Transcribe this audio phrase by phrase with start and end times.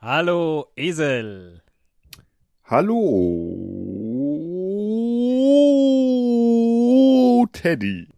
[0.00, 1.62] Hallo, Esel.
[2.64, 2.96] Hallo,
[7.52, 8.08] Teddy.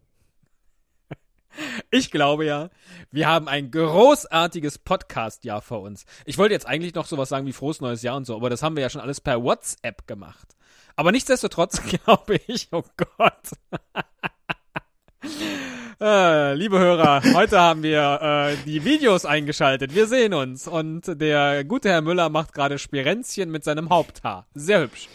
[1.91, 2.69] Ich glaube ja,
[3.11, 6.05] wir haben ein großartiges Podcast-Jahr vor uns.
[6.25, 8.61] Ich wollte jetzt eigentlich noch sowas sagen wie frohes neues Jahr und so, aber das
[8.61, 10.55] haben wir ja schon alles per WhatsApp gemacht.
[10.95, 13.51] Aber nichtsdestotrotz glaube ich, oh Gott.
[16.01, 19.93] Äh, liebe Hörer, heute haben wir äh, die Videos eingeschaltet.
[19.93, 24.47] Wir sehen uns und der gute Herr Müller macht gerade Spirenzchen mit seinem Haupthaar.
[24.53, 25.09] Sehr hübsch.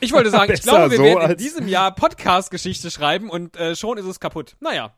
[0.00, 3.74] Ich wollte sagen, ich glaube, wir so werden in diesem Jahr Podcast-Geschichte schreiben und äh,
[3.74, 4.54] schon ist es kaputt.
[4.60, 4.92] Naja,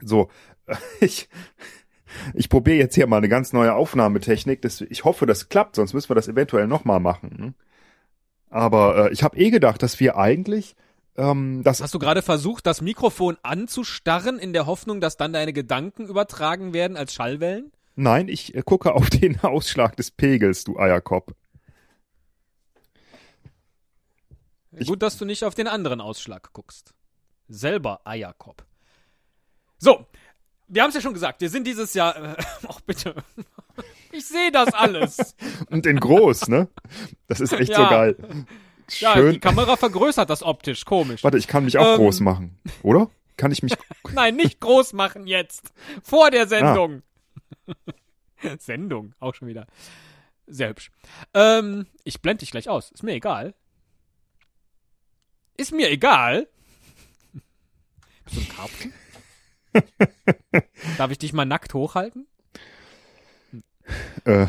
[0.00, 0.30] So,
[1.00, 1.28] ich,
[2.32, 4.62] ich probiere jetzt hier mal eine ganz neue Aufnahmetechnik.
[4.62, 7.36] Das, ich hoffe, das klappt, sonst müssen wir das eventuell nochmal machen.
[7.38, 7.54] ne?
[8.48, 10.74] Aber äh, ich habe eh gedacht, dass wir eigentlich
[11.16, 16.06] ähm, Hast du gerade versucht, das Mikrofon anzustarren, in der Hoffnung, dass dann deine Gedanken
[16.08, 17.70] übertragen werden als Schallwellen?
[17.94, 21.32] Nein, ich äh, gucke auf den Ausschlag des Pegels, du Eierkopf.
[24.72, 26.94] Ich- Gut, dass du nicht auf den anderen Ausschlag guckst.
[27.48, 28.64] Selber Eierkopf.
[29.78, 30.06] So,
[30.68, 32.16] wir haben es ja schon gesagt, wir sind dieses Jahr.
[32.16, 33.14] Äh, ach bitte.
[34.12, 35.34] Ich sehe das alles.
[35.70, 36.68] Und in groß, ne?
[37.26, 37.90] Das ist echt so Ja.
[37.90, 38.16] geil.
[39.00, 39.32] Ja, Schön.
[39.32, 41.24] die Kamera vergrößert das optisch, komisch.
[41.24, 41.96] Warte, ich kann mich auch Ähm.
[41.96, 43.10] groß machen, oder?
[43.36, 43.72] Kann ich mich
[44.12, 45.72] Nein, nicht groß machen jetzt.
[46.02, 47.02] Vor der Sendung.
[47.66, 47.72] Ah.
[48.58, 49.66] Sendung, auch schon wieder.
[50.46, 50.90] Sehr hübsch.
[51.32, 52.90] Ähm, ich blende dich gleich aus.
[52.90, 53.54] Ist mir egal.
[55.56, 56.48] Ist mir egal.
[58.24, 58.92] Bist du ein Karpfen?
[60.98, 62.26] Darf ich dich mal nackt hochhalten?
[64.24, 64.46] äh,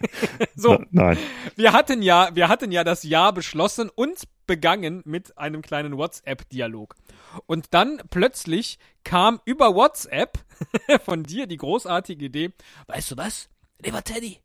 [0.54, 1.18] So, nein.
[1.54, 6.94] wir hatten ja, wir hatten ja das Jahr beschlossen und begangen mit einem kleinen WhatsApp-Dialog.
[7.46, 10.38] Und dann plötzlich kam über WhatsApp
[11.04, 12.52] von dir die großartige Idee,
[12.86, 13.48] Weißt du was,
[13.82, 14.40] lieber Teddy?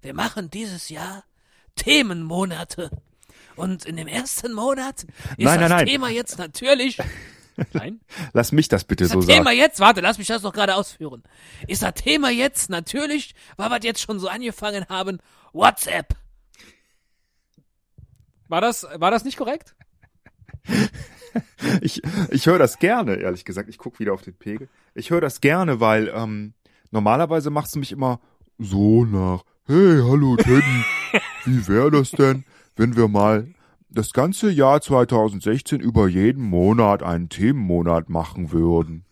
[0.00, 1.24] Wir machen dieses Jahr
[1.76, 2.90] Themenmonate.
[3.54, 5.08] Und in dem ersten Monat ist
[5.38, 5.86] Nein, das nein, nein.
[5.86, 6.98] Thema jetzt natürlich.
[7.72, 8.00] nein,
[8.32, 9.56] Lass mich das bitte Ist so das Thema sagen.
[9.58, 11.22] jetzt, warte, lass mich das noch gerade ausführen.
[11.66, 15.18] Ist das Thema jetzt natürlich, weil wir jetzt schon so angefangen haben,
[15.52, 16.14] WhatsApp.
[18.48, 19.74] war das, war das nicht korrekt?
[21.80, 23.68] Ich, ich höre das gerne, ehrlich gesagt.
[23.70, 24.68] Ich guck wieder auf den Pegel.
[24.94, 26.52] Ich höre das gerne, weil ähm,
[26.90, 28.20] normalerweise machst du mich immer
[28.58, 29.44] so nach.
[29.66, 30.84] Hey, hallo Teddy.
[31.46, 32.44] Wie wäre das denn,
[32.76, 33.48] wenn wir mal
[33.94, 39.04] das ganze Jahr 2016 über jeden Monat einen Themenmonat machen würden?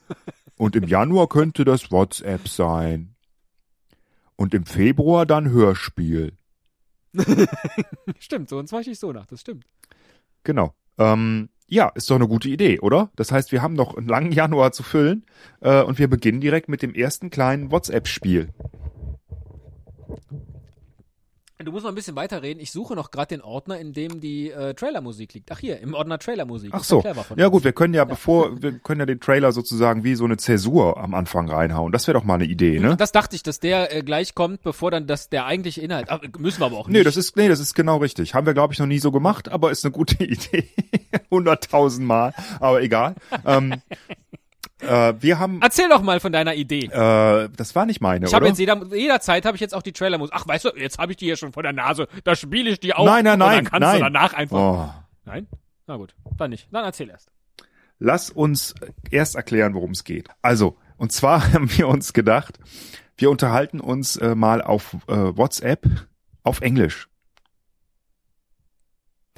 [0.57, 3.15] Und im Januar könnte das WhatsApp sein.
[4.37, 6.33] Und im Februar dann Hörspiel.
[8.19, 9.65] Stimmt, so uns war ich so nach, das stimmt.
[10.45, 10.75] Genau.
[10.99, 13.11] Ähm, ja, ist doch eine gute Idee, oder?
[13.17, 15.25] Das heißt, wir haben noch einen langen Januar zu füllen
[15.61, 18.51] äh, und wir beginnen direkt mit dem ersten kleinen WhatsApp-Spiel.
[21.65, 22.59] Du musst noch ein bisschen weiterreden.
[22.63, 25.53] Ich suche noch gerade den Ordner, in dem die äh, Trailermusik liegt.
[25.53, 26.71] Ach hier, im Ordner Trailermusik.
[26.73, 27.03] Ach ja so.
[27.37, 30.39] Ja gut, wir können ja bevor, wir können ja den Trailer sozusagen wie so eine
[30.39, 31.93] Zäsur am Anfang reinhauen.
[31.93, 32.97] Das wäre doch mal eine Idee, ne?
[32.97, 36.09] Das dachte ich, dass der äh, gleich kommt, bevor dann das der eigentliche Inhalt.
[36.09, 36.97] Aber müssen wir aber auch nicht.
[36.97, 38.35] Nee, das ist, nee, das ist genau richtig.
[38.35, 40.69] Haben wir, glaube ich, noch nie so gemacht, aber ist eine gute Idee.
[41.31, 43.17] Hunderttausend Mal, aber egal.
[43.45, 43.83] ähm,
[44.83, 46.87] äh, wir haben, Erzähl doch mal von deiner Idee.
[46.87, 48.47] äh, das war nicht meine, Ich oder?
[48.47, 50.35] jetzt jeder, jederzeit habe ich jetzt auch die Trailermusik.
[50.37, 52.09] Ach, weißt du, jetzt habe ich die hier schon vor der Nase.
[52.25, 53.07] Da spiele ich die auf.
[53.07, 53.97] Nein, nein, Und nein, dann kannst nein.
[53.99, 54.57] du danach einfach.
[54.59, 54.91] oh.
[55.25, 55.47] Nein?
[55.87, 56.69] Na gut, dann nicht.
[56.73, 57.31] Dann erzähl erst.
[57.99, 58.75] Lass uns
[59.11, 60.29] erst erklären, worum es geht.
[60.41, 62.59] Also, und zwar haben wir uns gedacht,
[63.17, 65.85] wir unterhalten uns äh, mal auf äh, WhatsApp
[66.43, 67.09] auf Englisch.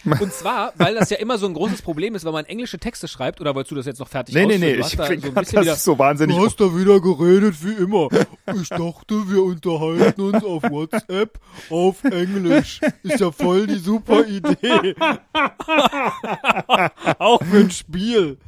[0.21, 3.07] Und zwar, weil das ja immer so ein großes Problem ist, wenn man englische Texte
[3.07, 3.41] schreibt.
[3.41, 5.53] Oder wolltest du das jetzt noch fertig Nee, nee, nee, Du ich da so das
[5.53, 6.37] wieder, ist so wahnsinnig.
[6.37, 8.09] Du hast da wieder geredet wie immer.
[8.61, 11.39] Ich dachte, wir unterhalten uns auf WhatsApp
[11.71, 12.81] auf Englisch.
[13.03, 14.95] Ist ja voll die super Idee.
[17.19, 18.39] Auch für ein Spiel.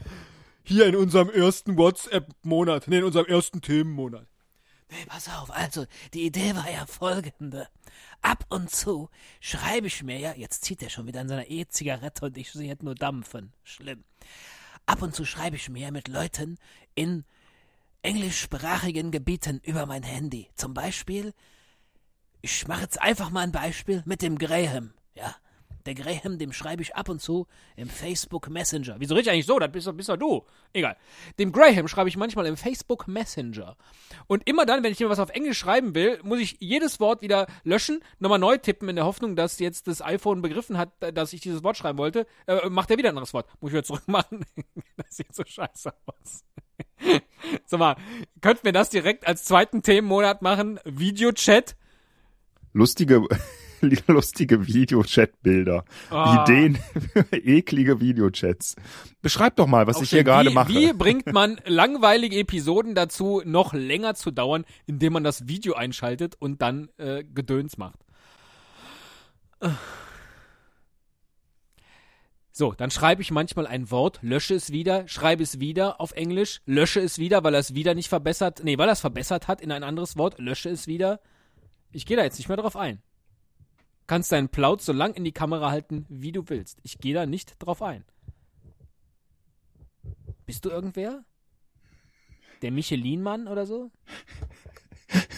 [0.65, 2.89] Hier in unserem ersten WhatsApp-Monat.
[2.89, 4.27] Nee, in unserem ersten Themenmonat.
[4.91, 7.69] Nee, pass auf, also, die Idee war ja folgende.
[8.23, 9.09] Ab und zu
[9.41, 12.69] schreibe ich mir ja, jetzt zieht er schon wieder an seiner E-Zigarette und ich sehe
[12.69, 13.53] jetzt nur dampfen.
[13.63, 14.05] Schlimm.
[14.87, 16.59] Ab und zu schreibe ich mir mit Leuten
[16.95, 17.25] in
[18.03, 20.51] englischsprachigen Gebieten über mein Handy.
[20.55, 21.33] Zum Beispiel,
[22.43, 25.35] ich mache jetzt einfach mal ein Beispiel mit dem Graham, ja.
[25.87, 27.47] Der Graham, dem schreibe ich ab und zu
[27.77, 28.97] im Facebook Messenger.
[28.99, 29.59] Wieso rede ich eigentlich so?
[29.59, 30.45] Das bist, bist doch du.
[30.73, 30.97] Egal.
[31.39, 33.77] Dem Graham schreibe ich manchmal im Facebook Messenger.
[34.27, 37.21] Und immer dann, wenn ich ihm was auf Englisch schreiben will, muss ich jedes Wort
[37.21, 41.33] wieder löschen, nochmal neu tippen, in der Hoffnung, dass jetzt das iPhone begriffen hat, dass
[41.33, 42.27] ich dieses Wort schreiben wollte.
[42.47, 43.47] Äh, macht er wieder ein anderes Wort.
[43.61, 44.47] Muss ich wieder zurückmachen.
[44.97, 46.45] das sieht so scheiße aus.
[47.67, 47.97] Sag mal,
[48.41, 50.81] könnten wir das direkt als zweiten Themenmonat machen?
[50.85, 51.77] Videochat?
[52.73, 53.23] Lustige,
[54.07, 55.85] lustige Videochat-Bilder.
[56.11, 56.43] Ah.
[56.43, 56.79] Ideen
[57.13, 58.77] für eklige Videochats.
[59.23, 60.73] Beschreib doch mal, was Auch ich hier gerade mache.
[60.73, 66.35] Wie bringt man langweilige Episoden dazu, noch länger zu dauern, indem man das Video einschaltet
[66.39, 67.99] und dann äh, Gedöns macht?
[72.57, 76.61] So, dann schreibe ich manchmal ein Wort, lösche es wieder, schreibe es wieder auf Englisch,
[76.67, 79.61] lösche es wieder, weil er es wieder nicht verbessert, nee, weil er es verbessert hat
[79.61, 81.19] in ein anderes Wort, lösche es wieder.
[81.91, 83.03] Ich gehe da jetzt nicht mehr drauf ein.
[84.07, 86.79] Kannst deinen Plaut so lang in die Kamera halten, wie du willst.
[86.83, 88.05] Ich gehe da nicht drauf ein.
[90.47, 91.25] Bist du irgendwer?
[92.63, 93.91] Der Michelin-Mann oder so?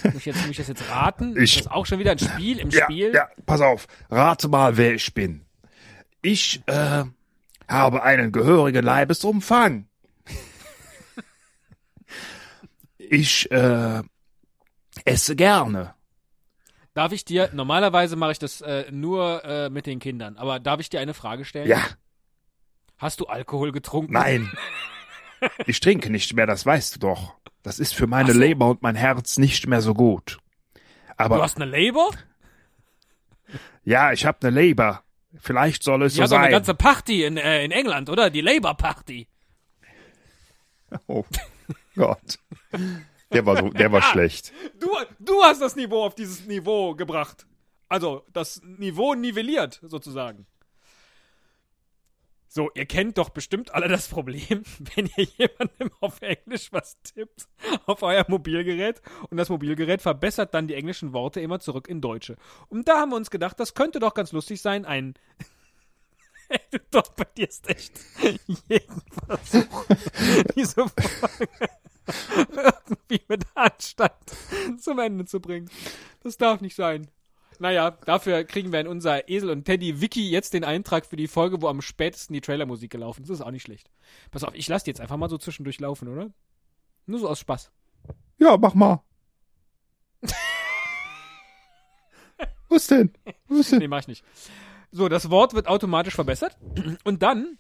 [0.05, 1.37] Muss ich, jetzt, muss ich das jetzt raten?
[1.37, 3.13] Ich- ist das auch schon wieder ein Spiel im ja, Spiel?
[3.15, 3.87] ja, pass auf.
[4.11, 5.45] Rate mal, wer ich bin.
[6.23, 7.05] Ich äh,
[7.69, 9.87] habe einen gehörigen Leibesumfang.
[12.99, 14.03] ich äh,
[15.05, 15.95] esse gerne.
[16.97, 20.81] Darf ich dir, normalerweise mache ich das äh, nur äh, mit den Kindern, aber darf
[20.81, 21.69] ich dir eine Frage stellen?
[21.69, 21.83] Ja,
[22.97, 24.15] Hast du Alkohol getrunken?
[24.15, 24.51] nein.
[25.67, 27.35] Ich trinke nicht mehr, das weißt du doch.
[27.63, 28.39] Das ist für meine so.
[28.39, 30.39] Leber und mein Herz nicht mehr so gut.
[30.73, 30.81] Du
[31.19, 32.09] Aber hast eine Leber?
[33.85, 35.03] ja, ich habe eine Leber.
[35.39, 36.53] Vielleicht soll es Ja, so so eine sein.
[36.53, 38.31] ganze Party in, äh, in England, oder?
[38.31, 39.29] Die Labour Party.
[41.07, 41.27] oh
[41.95, 42.39] Gott.
[43.33, 44.53] Der war so, der war schlecht.
[44.79, 44.89] Du,
[45.19, 47.47] du hast das Niveau auf dieses Niveau gebracht.
[47.89, 50.47] Also, das Niveau nivelliert, sozusagen.
[52.57, 54.63] So, ihr kennt doch bestimmt alle das Problem,
[54.95, 57.49] wenn ihr jemandem auf Englisch was tippt
[57.85, 62.37] auf euer Mobilgerät und das Mobilgerät verbessert dann die englischen Worte immer zurück in Deutsche.
[62.69, 65.13] Und da haben wir uns gedacht, das könnte doch ganz lustig sein, ein
[66.49, 67.93] Ey, du torpedierst echt
[68.69, 69.85] jeden Versuch,
[70.55, 71.69] diese Folge
[72.07, 74.13] irgendwie mit Anstand
[74.79, 75.71] zum Ende zu bringen.
[76.23, 77.09] Das darf nicht sein.
[77.59, 81.27] Naja, dafür kriegen wir in unser Esel und Teddy Wiki jetzt den Eintrag für die
[81.27, 83.31] Folge, wo am spätesten die Trailermusik gelaufen ist.
[83.31, 83.91] Das ist auch nicht schlecht.
[84.31, 86.31] Pass auf, ich lasse die jetzt einfach mal so zwischendurch laufen, oder?
[87.07, 87.71] Nur so aus Spaß.
[88.39, 89.03] Ja, mach mal.
[92.69, 93.13] Was denn?
[93.49, 93.79] Was denn?
[93.79, 94.25] Nee, mach ich nicht.
[94.97, 96.57] So, das Wort wird automatisch verbessert.
[97.05, 97.59] Und dann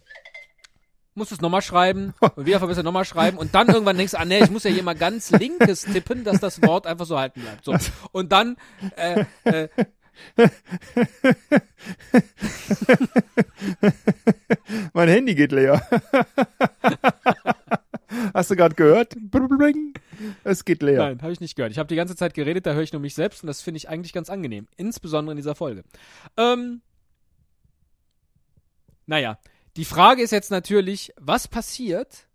[1.14, 4.18] musst du es nochmal schreiben und wieder verbessert nochmal schreiben und dann irgendwann denkst du,
[4.18, 7.18] ah nee, ich muss ja hier mal ganz linkes tippen, dass das Wort einfach so
[7.18, 7.64] halten bleibt.
[7.64, 7.74] So.
[8.12, 8.56] Und dann
[8.96, 9.68] äh, äh,
[14.94, 15.86] Mein Handy geht leer.
[18.32, 19.14] Hast du gerade gehört?
[20.42, 20.98] Es geht leer.
[20.98, 21.72] Nein, habe ich nicht gehört.
[21.72, 23.76] Ich habe die ganze Zeit geredet, da höre ich nur mich selbst und das finde
[23.76, 24.68] ich eigentlich ganz angenehm.
[24.76, 25.84] Insbesondere in dieser Folge.
[26.38, 26.80] Ähm,
[29.06, 29.38] naja,
[29.76, 32.26] die Frage ist jetzt natürlich, was passiert,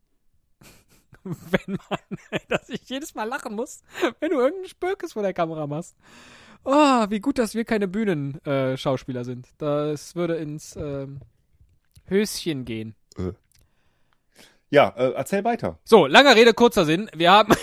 [1.24, 2.00] wenn man,
[2.50, 3.82] dass ich jedes Mal lachen muss,
[4.20, 5.96] wenn du irgendeinen Spökes vor der Kamera machst.
[6.64, 9.48] Oh, wie gut, dass wir keine Bühnenschauspieler äh, Schauspieler sind.
[9.58, 11.22] Das würde ins ähm,
[12.06, 12.96] Höschen gehen.
[14.70, 15.80] Ja, äh, erzähl weiter.
[15.84, 17.10] So, langer Rede, kurzer Sinn.
[17.16, 17.54] Wir haben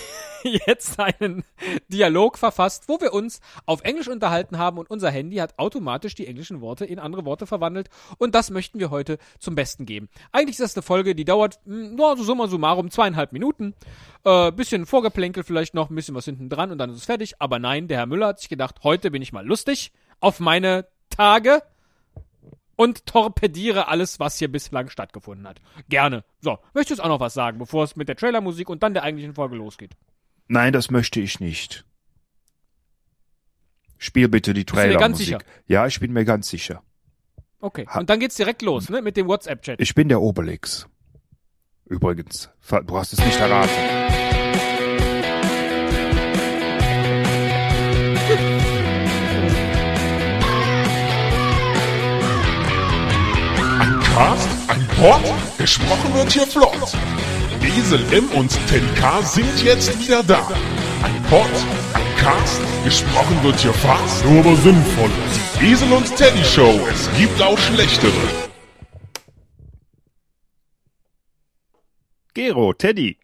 [0.67, 1.45] jetzt einen
[1.89, 6.27] Dialog verfasst, wo wir uns auf Englisch unterhalten haben und unser Handy hat automatisch die
[6.27, 7.89] englischen Worte in andere Worte verwandelt
[8.19, 10.09] und das möchten wir heute zum Besten geben.
[10.33, 13.75] Eigentlich ist das eine Folge, die dauert, mh, nur so summa summarum zweieinhalb Minuten.
[14.25, 17.41] Äh, bisschen Vorgeplänkel vielleicht noch, ein bisschen was hinten dran und dann ist es fertig.
[17.41, 20.87] Aber nein, der Herr Müller hat sich gedacht, heute bin ich mal lustig auf meine
[21.11, 21.63] Tage
[22.77, 25.61] und torpediere alles, was hier bislang stattgefunden hat.
[25.89, 26.25] Gerne.
[26.41, 29.03] So, möchtest du auch noch was sagen, bevor es mit der Trailermusik und dann der
[29.03, 29.97] eigentlichen Folge losgeht?
[30.49, 31.85] Nein, das möchte ich nicht.
[33.99, 35.27] Spiel bitte die du dir ganz Trailermusik.
[35.27, 35.39] sicher?
[35.67, 36.83] Ja, ich bin mir ganz sicher.
[37.61, 37.87] Okay.
[37.95, 39.81] Und dann geht's direkt los, ne, mit dem WhatsApp-Chat.
[39.81, 40.87] Ich bin der Obelix.
[41.85, 42.51] Übrigens,
[42.87, 43.71] du hast es nicht erraten.
[54.15, 56.93] Cast, ein Pod, gesprochen wird hier flott.
[57.69, 60.47] Esel M und Teddy K sind jetzt wieder da.
[61.03, 61.51] Ein Pod,
[61.95, 65.11] ein Cast, gesprochen wird hier fast, nur aber sinnvoll.
[65.61, 68.13] Die Esel und Teddy Show, es gibt auch schlechtere.
[72.33, 73.19] Gero, Teddy.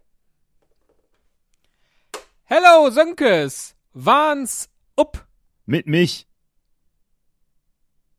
[2.44, 3.74] Hello, Sönkes!
[3.94, 5.26] Wahns up!
[5.66, 6.26] Mit mich.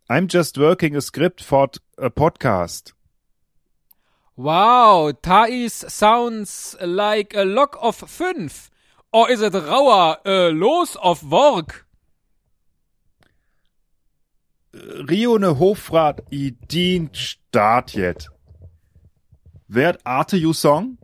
[0.10, 2.95] I'm just working a script for a podcast.
[4.38, 8.70] Wow, Thais sounds like a lock of fünf.
[9.14, 11.86] Or is it rauer, a los of work?
[14.74, 18.28] Rione Hofrat i din Start jet.
[19.68, 20.98] Werd arte you song?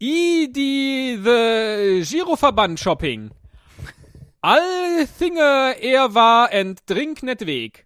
[0.00, 3.32] I die the Giroverband Shopping.
[4.44, 7.84] All Thinge er war and drink net weg.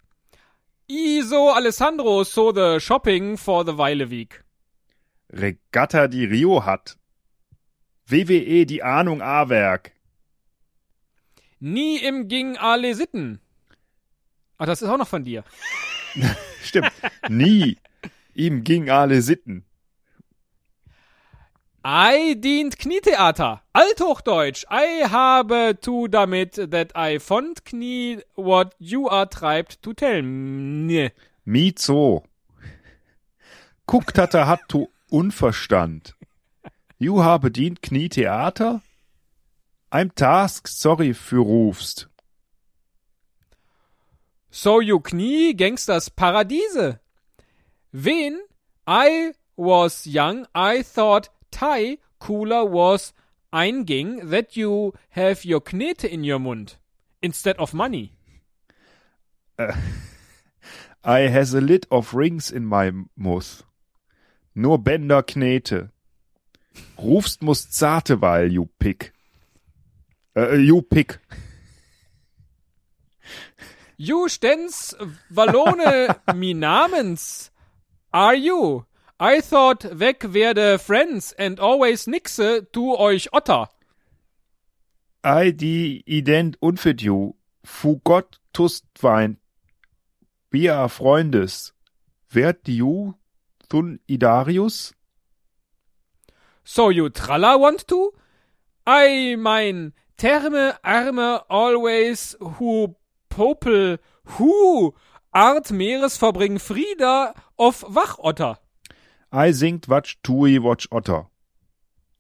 [0.89, 4.43] I so Alessandro so the shopping for the Weile week.
[5.33, 6.97] Regatta die Rio hat.
[8.09, 9.93] WWE die Ahnung A-Werk.
[11.59, 13.41] Nie im ging alle Sitten.
[14.59, 15.43] Ach, das ist auch noch von dir.
[16.63, 16.93] Stimmt.
[17.29, 17.79] Nie.
[18.35, 19.65] Ihm ging alle Sitten.
[21.89, 23.61] I dient Knietheater.
[23.73, 24.65] Althochdeutsch.
[24.69, 31.13] I habe to damit that I fond Knie what you are treibt to tell me.
[31.45, 32.25] Mizo.
[33.87, 36.17] Guckt hatte hat tu Unverstand.
[36.99, 38.83] You habe dient Knie Theater?
[39.93, 42.09] I'm task sorry für rufst.
[44.51, 46.99] So you Knie Gangsters Paradiese.
[47.93, 48.41] Wen?
[48.89, 53.15] I was young, I thought Thai cooler was
[53.51, 56.77] einging that you have your Knete in your Mund
[57.23, 58.13] instead of money.
[61.03, 63.65] I has a lit of rings in my mouth.
[64.55, 65.93] Nur Bänder Knete.
[66.99, 69.15] Rufst muss zarte weil, you pick.
[70.37, 71.21] Äh, you pick.
[73.97, 74.95] You stens
[75.31, 77.51] Wallone mi namens.
[78.13, 78.85] Are you?
[79.19, 83.69] I thought weg werde friends and always nixe tu euch Otter.
[85.25, 87.35] I die ident unfit you.
[87.65, 89.39] Fu Gott tust wein.
[90.51, 91.73] Wir are Freundes.
[92.29, 93.15] Werd you
[93.71, 94.93] thun idarius?
[96.63, 98.13] So you tralla want to?
[98.87, 102.95] I mein Terme Arme always hu
[103.31, 103.99] popel
[104.37, 104.93] hu
[105.33, 108.59] Art Meeres verbring Frieda of Wachotter.
[109.37, 111.27] I singt watch tui watch otter.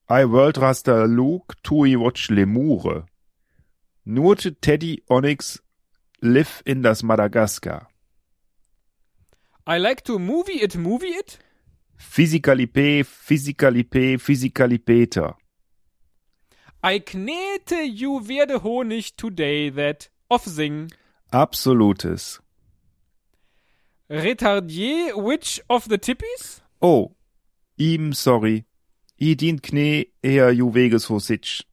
[0.06, 3.06] I world raster Luke tui watch lemure.
[4.04, 5.58] Nur te Teddy Onyx
[6.20, 7.86] live in das Madagaskar.
[9.66, 11.38] I like to movie it, movie it.
[11.96, 15.36] Physicalipe, physicalipe, physicalipeter.
[16.84, 20.90] I knete you werde Honig today that of sing.
[21.32, 22.40] Absolutes.
[24.10, 26.60] Retardier which of the tippies?
[26.88, 27.16] Oh,
[27.76, 28.64] ihm sorry.
[29.18, 31.66] I dient Kne eher ju weges ho sitch.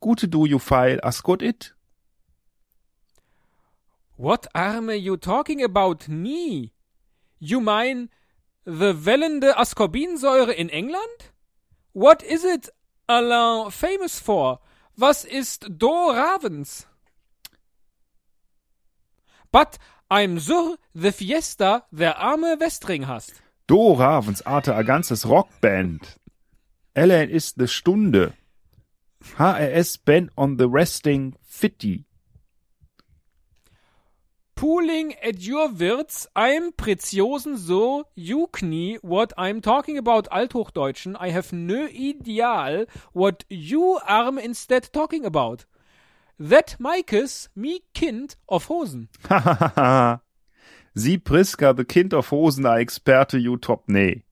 [0.00, 1.72] Gute du ju feil ascot it?
[4.16, 6.72] What arme you talking about nie?
[7.38, 8.08] You mean
[8.64, 11.30] the wellende Ascorbinsäure in England?
[11.92, 12.68] What is it
[13.06, 14.58] Alain famous for?
[14.96, 16.88] Was ist Do Ravens?
[19.52, 19.78] But
[20.10, 23.45] I'm sur the fiesta der arme Westring hast.
[23.66, 26.20] Do Ravens arte a ganzes Rockband.
[26.94, 28.32] Ellen ist de Stunde.
[29.38, 32.04] HRS Ben on the Resting Fitty.
[34.54, 41.16] Pooling at your Wirts, I'm preziosen so you knie what I'm talking about Althochdeutschen.
[41.18, 45.66] I have no ideal what you arm instead talking about.
[46.38, 49.08] That Maikes me Kind of Hosen.
[49.24, 50.20] Hahaha.
[50.98, 54.22] Sie Priska, the Kind of Hosen, a Experte, you top nee.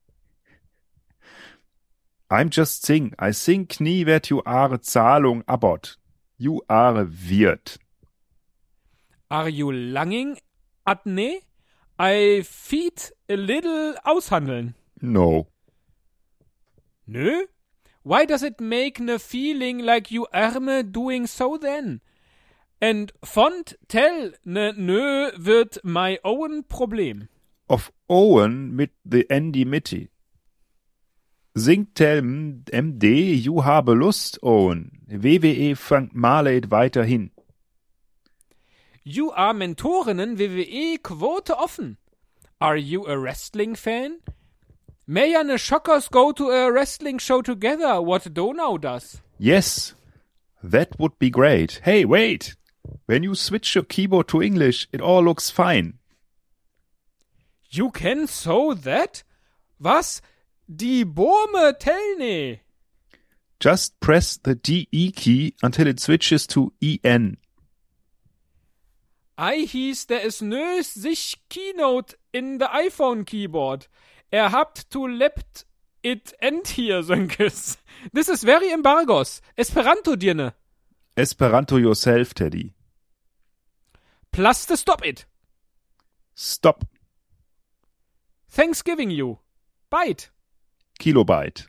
[2.30, 3.12] I'm just sing.
[3.18, 5.98] I think nie wird you are Zahlung abot.
[6.38, 7.78] You are wird.
[9.30, 10.38] Are you langing
[10.86, 11.42] at ne?
[11.98, 14.72] I feed a little aushandeln.
[15.02, 15.48] No.
[17.06, 17.42] Nö?
[18.04, 22.00] Why does it make ne feeling like you arme doing so then?
[22.84, 27.28] And font tell ne nö wird my own Problem.
[27.66, 30.10] Of Owen mit the Andy Mitty.
[31.56, 34.90] Singt Telm MD, you habe Lust, Owen.
[35.08, 37.30] WWE fangt Marley weiterhin.
[39.02, 41.96] You are Mentorinnen WWE Quote offen.
[42.60, 44.18] Are you a wrestling fan?
[45.06, 49.22] May ja ne Shockers go to a wrestling show together, what Donau does.
[49.38, 49.94] Yes,
[50.62, 51.80] that would be great.
[51.82, 52.56] Hey, wait!
[53.06, 55.98] When you switch your keyboard to English, it all looks fine.
[57.70, 59.22] You can sew that?
[59.80, 60.22] Was?
[60.68, 62.60] Die Burme Telne.
[63.60, 67.38] Just press the DE key until it switches to EN.
[69.36, 73.88] I hieß, der is nös sich Keynote in the iPhone keyboard.
[74.30, 75.66] Er habt to lept
[76.02, 77.78] it end hier, Sönkes.
[78.12, 79.40] This is very embargos.
[79.56, 80.54] Esperanto dirne.
[81.16, 82.74] Esperanto yourself, Teddy.
[84.32, 85.26] Plus the stop it.
[86.34, 86.84] Stop.
[88.48, 89.38] Thanksgiving you.
[89.90, 90.30] Bite.
[90.98, 91.68] Kilobyte.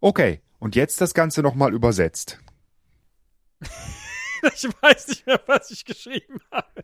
[0.00, 2.38] Okay, und jetzt das Ganze nochmal übersetzt.
[4.54, 6.82] Ich weiß nicht mehr, was ich geschrieben habe.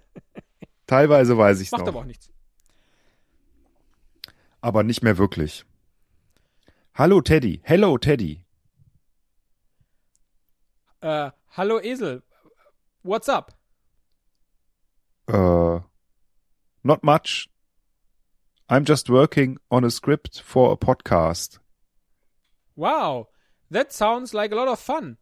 [0.87, 2.31] Teilweise weiß ich es Macht noch, aber auch nichts.
[4.61, 5.65] aber nicht mehr wirklich.
[6.95, 8.45] Hallo Teddy, hello Teddy.
[11.01, 12.23] Äh, hallo Esel.
[13.03, 13.53] What's up?
[15.29, 15.81] Uh,
[16.83, 17.49] not much.
[18.69, 21.59] I'm just working on a script for a podcast.
[22.75, 23.29] Wow.
[23.71, 25.19] That sounds like a lot of fun.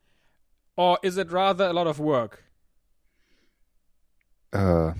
[0.76, 2.44] Or is it rather a lot of work?
[4.52, 4.94] Uh,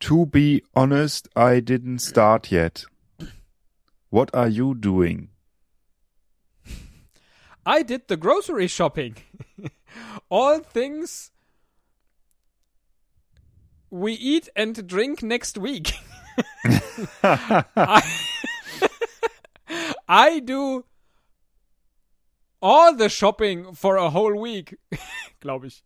[0.00, 2.84] to be honest, I didn't start yet.
[4.10, 5.31] What are you doing?
[7.64, 9.16] I did the grocery shopping.
[10.28, 11.30] All things
[13.90, 15.92] we eat and drink next week.
[17.22, 18.02] I,
[20.08, 20.84] I do
[22.62, 24.76] all the shopping for a whole week,
[25.40, 25.82] glaube ich.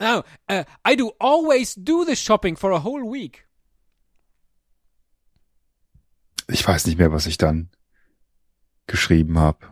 [0.00, 3.46] Oh, uh, I do always do the shopping for a whole week.
[6.48, 7.70] Ich weiß nicht mehr, was ich dann
[8.88, 9.70] geschrieben habe.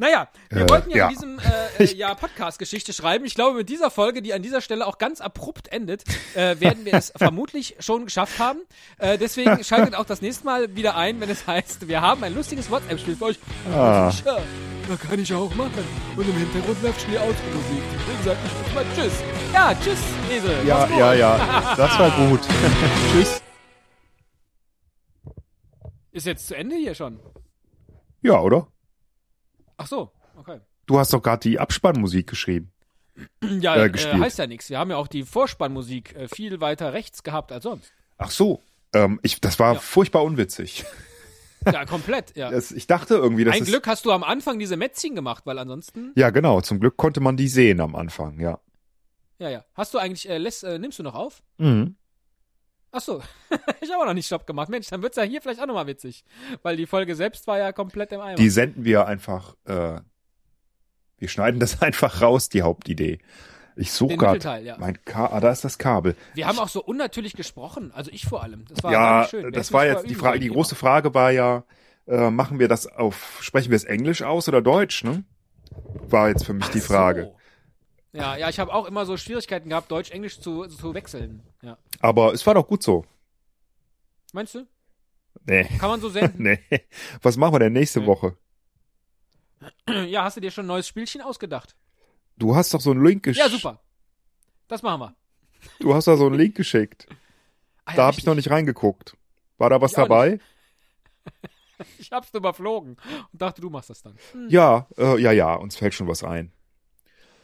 [0.00, 1.04] Naja, wir Äh, wollten ja, ja.
[1.08, 3.26] in diesem äh, äh, Jahr Podcast-Geschichte schreiben.
[3.26, 6.04] Ich glaube, mit dieser Folge, die an dieser Stelle auch ganz abrupt endet,
[6.34, 8.60] äh, werden wir es vermutlich schon geschafft haben.
[8.96, 12.34] Äh, deswegen schaltet auch das nächste Mal wieder ein, wenn es heißt, wir haben ein
[12.34, 13.38] lustiges WhatsApp-Spiel für euch.
[13.70, 14.10] Ah.
[14.24, 14.38] Ja,
[14.88, 15.84] da kann ich auch machen.
[16.16, 17.82] Und im Hintergrund läuft schnell Automusik.
[17.92, 19.12] Deswegen sag ich mal Tschüss.
[19.52, 19.98] Ja, Tschüss,
[20.30, 20.66] Esel.
[20.66, 21.74] Ja, ja, ja.
[21.76, 22.40] Das war gut.
[23.12, 23.42] Tschüss.
[26.10, 27.20] Ist jetzt zu Ende hier schon.
[28.22, 28.66] Ja, oder?
[29.80, 30.60] Ach so, okay.
[30.86, 32.70] Du hast doch gerade die Abspannmusik geschrieben.
[33.60, 34.68] Ja, Äh, äh, heißt ja nichts.
[34.70, 37.92] Wir haben ja auch die Vorspannmusik äh, viel weiter rechts gehabt als sonst.
[38.18, 38.60] Ach so.
[38.92, 39.78] Ähm, ich, das war Ja.
[39.80, 40.84] furchtbar unwitzig.
[41.66, 42.50] Ja, komplett, ja.
[42.50, 43.64] Das, ich dachte irgendwie, das Ein.
[43.64, 46.12] Glück hast du am Anfang diese Mätzchen gemacht, weil ansonsten.
[46.16, 46.60] Ja, genau.
[46.60, 48.58] Zum Glück konnte man die sehen am Anfang, ja.
[49.38, 49.64] Ja, ja.
[49.74, 51.42] Hast du eigentlich, äh, lässt, äh, nimmst du noch auf?
[51.58, 51.96] Mhm.
[52.92, 53.22] Ach so.
[53.80, 54.68] ich habe auch noch nicht Stopp gemacht.
[54.68, 56.24] Mensch, dann wird's ja hier vielleicht auch nochmal witzig.
[56.62, 58.34] Weil die Folge selbst war ja komplett im Eimer.
[58.34, 60.00] Die senden wir einfach, äh,
[61.18, 63.18] wir schneiden das einfach raus, die Hauptidee.
[63.76, 64.76] Ich suche gerade ja.
[64.78, 66.14] mein Ka ah, da ist das Kabel.
[66.34, 67.92] Wir haben auch so unnatürlich gesprochen.
[67.94, 68.66] Also ich vor allem.
[68.68, 69.52] Das war ja, schön.
[69.52, 71.64] Das war jetzt die Frage, die große Frage war ja,
[72.06, 75.24] äh, machen wir das auf, sprechen wir es Englisch aus oder Deutsch, ne?
[76.08, 77.22] War jetzt für mich die Ach Frage.
[77.22, 77.39] So.
[78.12, 81.42] Ja, ja, ich habe auch immer so Schwierigkeiten gehabt, Deutsch, Englisch zu, zu wechseln.
[81.62, 81.78] Ja.
[82.00, 83.04] Aber es war doch gut so.
[84.32, 84.66] Meinst du?
[85.44, 85.64] Nee.
[85.78, 86.42] Kann man so senden?
[86.42, 86.58] Nee.
[87.22, 88.06] Was machen wir denn nächste Nee.
[88.06, 88.36] Woche?
[90.06, 91.76] ja, hast du dir schon ein neues Spielchen ausgedacht?
[92.36, 93.44] Du hast doch so einen Link geschickt.
[93.46, 93.80] Ja, super.
[94.68, 95.14] Das machen wir.
[95.78, 97.06] Du hast da so einen Link geschickt.
[97.86, 99.16] Ah, ja, Da habe ich noch nicht reingeguckt.
[99.56, 100.38] War da was Ich dabei?
[101.98, 102.98] Ich hab's überflogen
[103.32, 104.14] und dachte, du machst das dann.
[104.32, 106.52] Hm, Ja, äh, ja, ja, uns fällt schon was ein.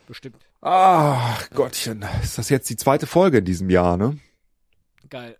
[0.06, 0.45] bestimmt.
[0.60, 2.04] Ach, Gottchen.
[2.22, 4.18] Ist das jetzt die zweite Folge in diesem Jahr, ne?
[5.08, 5.36] Geil.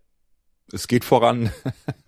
[0.73, 1.53] Es geht voran.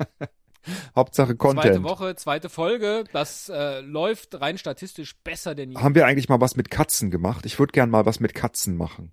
[0.97, 1.83] Hauptsache Zweite Content.
[1.85, 3.05] Woche, zweite Folge.
[3.13, 5.79] Das äh, läuft rein statistisch besser denn je.
[5.79, 7.47] Haben wir eigentlich mal was mit Katzen gemacht?
[7.47, 9.13] Ich würde gern mal was mit Katzen machen.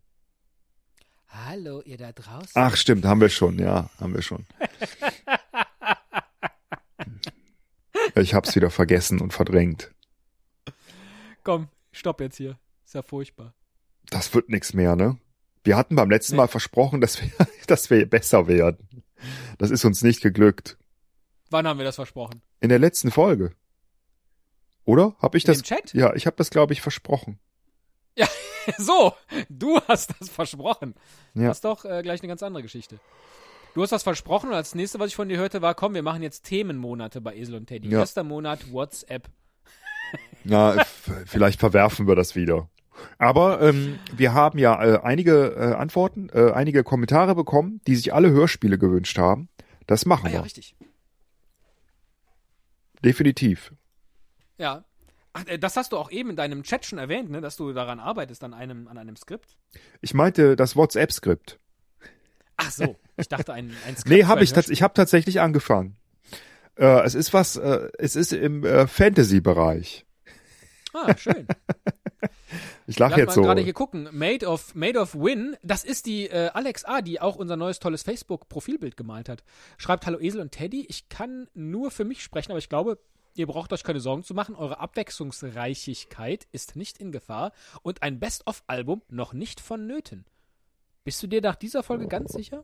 [1.29, 2.51] Hallo, ihr da draußen.
[2.55, 4.45] Ach, stimmt, haben wir schon, ja, haben wir schon.
[8.17, 9.91] Ich hab's wieder vergessen und verdrängt.
[11.43, 12.57] Komm, stopp jetzt hier.
[12.85, 13.53] Ist ja furchtbar.
[14.09, 15.17] Das wird nix mehr, ne?
[15.63, 16.37] Wir hatten beim letzten Nee.
[16.37, 17.29] Mal versprochen, dass wir,
[17.67, 19.03] dass wir besser werden.
[19.57, 20.77] Das ist uns nicht geglückt.
[21.49, 22.41] Wann haben wir das versprochen?
[22.59, 23.51] In der letzten Folge.
[24.83, 25.15] Oder?
[25.19, 25.57] Hab ich In das?
[25.59, 25.93] dem Chat?
[25.93, 27.39] Ja, ich habe das, glaube ich, versprochen.
[28.79, 29.13] So,
[29.47, 30.95] du hast das versprochen.
[31.35, 31.49] Ja.
[31.49, 32.99] Das ist doch äh, gleich eine ganz andere Geschichte.
[33.75, 36.01] Du hast das versprochen und als nächste, was ich von dir hörte, war, komm, wir
[36.01, 37.89] machen jetzt Themenmonate bei Esel und Teddy.
[37.89, 37.99] Ja.
[37.99, 39.29] Erster Monat WhatsApp.
[40.43, 40.83] Na,
[41.27, 42.67] vielleicht verwerfen wir das wieder.
[43.17, 48.13] Aber ähm, wir haben ja äh, einige äh, Antworten, äh, einige Kommentare bekommen, die sich
[48.13, 49.49] alle Hörspiele gewünscht haben.
[49.87, 50.45] Das machen Ah ja, wir.
[50.45, 50.75] richtig.
[53.03, 53.73] Definitiv.
[54.57, 54.85] Ja.
[55.33, 57.73] Ach, äh, das hast du auch eben in deinem Chat schon erwähnt, ne, dass du
[57.73, 59.57] daran arbeitest, an einem, an einem Skript.
[60.01, 61.59] Ich meinte das WhatsApp-Skript.
[62.57, 64.07] Ach so, ich dachte ein, ein Skript.
[64.07, 65.97] Nee, habe ich, ich habe tatsächlich angefangen.
[66.77, 70.05] Äh, es ist was, äh, es ist im äh, Fantasy-Bereich.
[70.93, 71.47] Ah, schön.
[72.87, 73.41] Ich lache jetzt mal so.
[73.41, 74.09] gerade hier gucken.
[74.11, 77.79] Made of, Made of Win, das ist die äh, Alex A., die auch unser neues
[77.79, 79.43] tolles Facebook-Profilbild gemalt hat.
[79.77, 80.85] Schreibt Hallo Esel und Teddy.
[80.87, 82.99] Ich kann nur für mich sprechen, aber ich glaube,
[83.35, 84.55] ihr braucht euch keine Sorgen zu machen.
[84.55, 90.25] Eure Abwechslungsreichigkeit ist nicht in Gefahr und ein Best-of-Album noch nicht vonnöten.
[91.03, 92.63] Bist du dir nach dieser Folge ganz sicher?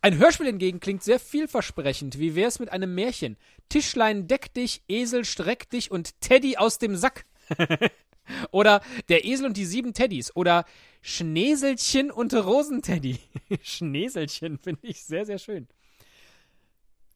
[0.00, 2.18] Ein Hörspiel hingegen klingt sehr vielversprechend.
[2.18, 3.36] Wie wär's mit einem Märchen?
[3.68, 7.24] Tischlein deck dich, Esel streck dich und Teddy aus dem Sack.
[8.50, 10.34] Oder Der Esel und die sieben Teddys.
[10.34, 10.64] Oder
[11.02, 13.18] Schneeselchen und Rosenteddy.
[13.62, 15.68] Schneeselchen finde ich sehr, sehr schön.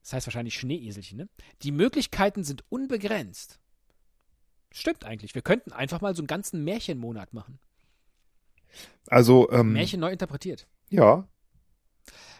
[0.02, 1.28] Das heißt wahrscheinlich Schneeeselchen, ne?
[1.62, 3.60] Die Möglichkeiten sind unbegrenzt.
[4.72, 5.34] Stimmt eigentlich.
[5.34, 7.58] Wir könnten einfach mal so einen ganzen Märchenmonat machen.
[9.08, 10.66] Also, ähm, Märchen neu interpretiert.
[10.88, 11.28] ja,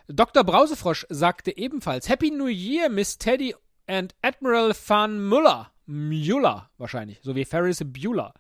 [0.09, 0.43] Dr.
[0.43, 3.55] Brausefrosch sagte ebenfalls Happy New Year, Miss Teddy
[3.87, 5.72] and Admiral Van Muller.
[5.87, 8.35] Mueller wahrscheinlich, so wie Ferris Bueller.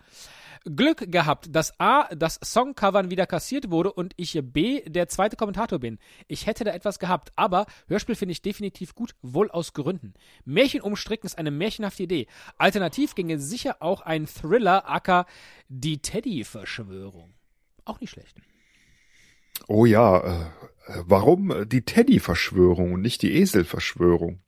[0.64, 5.78] Glück gehabt, dass A, das Songcovern wieder kassiert wurde und ich B, der zweite Kommentator
[5.78, 5.98] bin.
[6.28, 10.14] Ich hätte da etwas gehabt, aber Hörspiel finde ich definitiv gut, wohl aus Gründen.
[10.44, 12.26] Märchen umstricken ist eine märchenhafte Idee.
[12.58, 15.26] Alternativ ginge sicher auch ein Thriller, acker
[15.68, 17.34] die Teddy-Verschwörung.
[17.84, 18.36] Auch nicht schlecht.
[19.66, 20.42] oh ja, äh,
[20.86, 24.40] äh, warum die Teddy-Verschwörung und nicht die Esel-Verschwörung?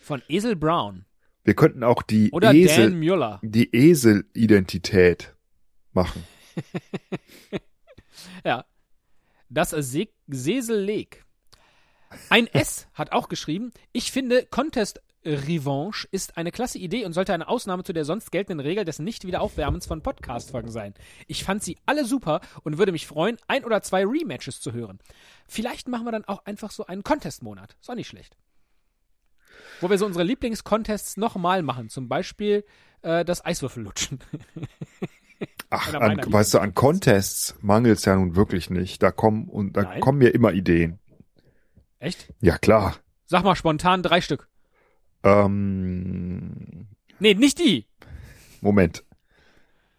[0.00, 1.06] Von Esel Brown
[1.50, 3.40] Wir könnten auch die oder Esel, Dan Mueller.
[3.42, 5.34] die Esel-Identität
[5.92, 6.22] machen.
[8.44, 8.66] Ja.
[9.48, 11.24] Das Se Seselleg.
[12.28, 17.34] Ein S hat auch geschrieben, ich finde Contest Revanche ist eine klasse Idee und sollte
[17.34, 20.94] eine Ausnahme zu der sonst geltenden Regel des Nicht-Wiederaufwärmens von Podcast-Folgen sein.
[21.26, 25.00] Ich fand sie alle super und würde mich freuen, ein oder zwei Rematches zu hören.
[25.48, 27.76] Vielleicht machen wir dann auch einfach so einen Contest-Monat.
[27.80, 28.36] Ist auch nicht schlecht.
[29.80, 31.88] Wo wir so unsere Lieblings-Contests nochmal machen.
[31.88, 32.64] Zum Beispiel
[33.02, 34.20] äh, das Eiswürfellutschen.
[35.70, 39.02] Ach, an, weißt du, an Contests mangelt's ja nun wirklich nicht.
[39.02, 40.00] Da kommen und da Nein?
[40.00, 40.98] kommen mir immer Ideen.
[41.98, 42.32] Echt?
[42.40, 42.96] Ja, klar.
[43.26, 44.48] Sag mal spontan drei Stück.
[45.22, 46.86] Ähm,
[47.20, 47.86] Nee, nicht die.
[48.60, 49.04] Moment.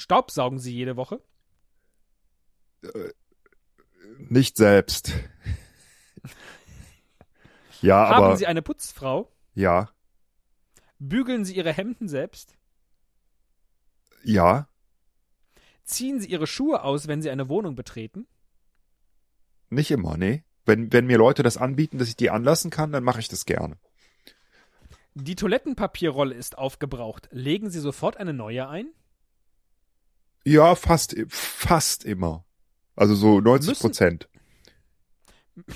[0.02, 1.22] Staubsaugen Sie jede Woche?
[4.18, 5.14] Nicht selbst.
[7.82, 9.32] ja, Haben aber, Sie eine Putzfrau?
[9.54, 9.90] ja,
[10.98, 12.58] Bügeln Sie Ihre Hemden selbst?
[14.24, 14.68] ja,
[15.84, 18.26] Ziehen Sie Ihre Schuhe aus, wenn Sie eine Wohnung betreten?
[19.70, 20.44] nicht immer, nee.
[20.66, 23.46] Wenn, wenn mir Leute das anbieten, dass ich die anlassen kann, dann mache ich das
[23.46, 23.78] gerne.
[25.14, 27.30] Die Toilettenpapierrolle ist aufgebraucht.
[27.32, 28.88] Legen Sie sofort eine neue ein?
[30.44, 32.46] Ja, fast, fast immer.
[32.96, 34.30] Also so 90 Müssen- Prozent.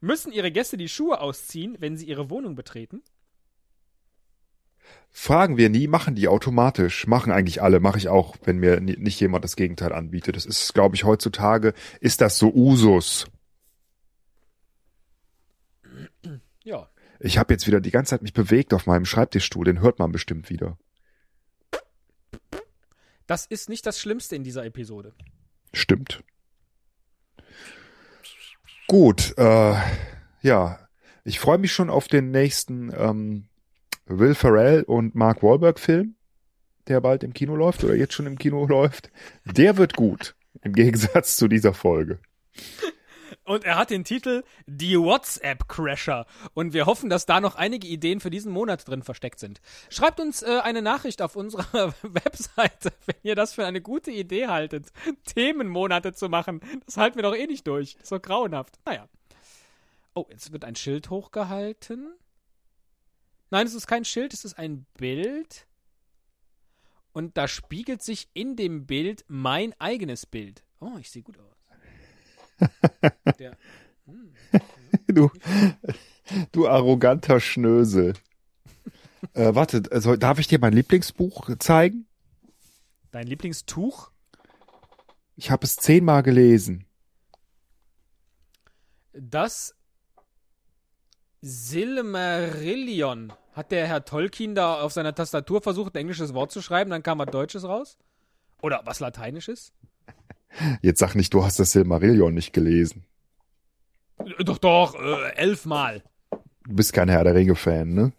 [0.00, 3.02] Müssen Ihre Gäste die Schuhe ausziehen, wenn sie Ihre Wohnung betreten?
[5.10, 7.06] Fragen wir nie, machen die automatisch.
[7.06, 10.36] Machen eigentlich alle, mache ich auch, wenn mir ni- nicht jemand das Gegenteil anbietet.
[10.36, 13.26] Das ist, glaube ich, heutzutage, ist das so Usus.
[16.62, 16.88] Ja.
[17.18, 20.12] Ich habe jetzt wieder die ganze Zeit mich bewegt auf meinem Schreibtischstuhl, den hört man
[20.12, 20.78] bestimmt wieder.
[23.30, 25.14] Das ist nicht das Schlimmste in dieser Episode.
[25.72, 26.24] Stimmt.
[28.88, 29.76] Gut, äh,
[30.42, 30.88] ja,
[31.22, 33.46] ich freue mich schon auf den nächsten ähm,
[34.06, 36.16] Will Ferrell und Mark Wahlberg Film,
[36.88, 39.12] der bald im Kino läuft oder jetzt schon im Kino läuft.
[39.44, 42.18] Der wird gut, im Gegensatz zu dieser Folge.
[43.50, 46.24] Und er hat den Titel Die WhatsApp Crasher.
[46.54, 49.60] Und wir hoffen, dass da noch einige Ideen für diesen Monat drin versteckt sind.
[49.88, 54.46] Schreibt uns äh, eine Nachricht auf unserer Webseite, wenn ihr das für eine gute Idee
[54.46, 54.92] haltet,
[55.24, 56.60] Themenmonate zu machen.
[56.86, 57.94] Das halten wir doch eh nicht durch.
[57.94, 58.78] Das ist so grauenhaft.
[58.84, 59.08] Naja.
[60.14, 62.12] Oh, jetzt wird ein Schild hochgehalten.
[63.50, 65.66] Nein, es ist kein Schild, es ist ein Bild.
[67.10, 70.62] Und da spiegelt sich in dem Bild mein eigenes Bild.
[70.78, 71.59] Oh, ich sehe gut aus.
[73.38, 73.56] Der,
[75.06, 75.30] Du,
[76.52, 78.14] du arroganter Schnösel.
[79.34, 82.06] äh, warte, also, darf ich dir mein Lieblingsbuch zeigen?
[83.12, 84.10] dein Lieblingstuch?
[85.36, 86.86] Ich habe es zehnmal gelesen.
[89.12, 89.74] Das
[91.40, 93.32] Silmarillion.
[93.52, 97.02] Hat der Herr Tolkien da auf seiner Tastatur versucht, ein englisches Wort zu schreiben, dann
[97.02, 97.98] kam was Deutsches raus?
[98.62, 99.72] Oder was Lateinisches?
[100.82, 103.04] Jetzt sag nicht, du hast das Silmarillion nicht gelesen.
[104.18, 106.02] Äh, Doch, doch, äh, elfmal.
[106.64, 108.12] Du bist kein Herr der Ringe-Fan, ne?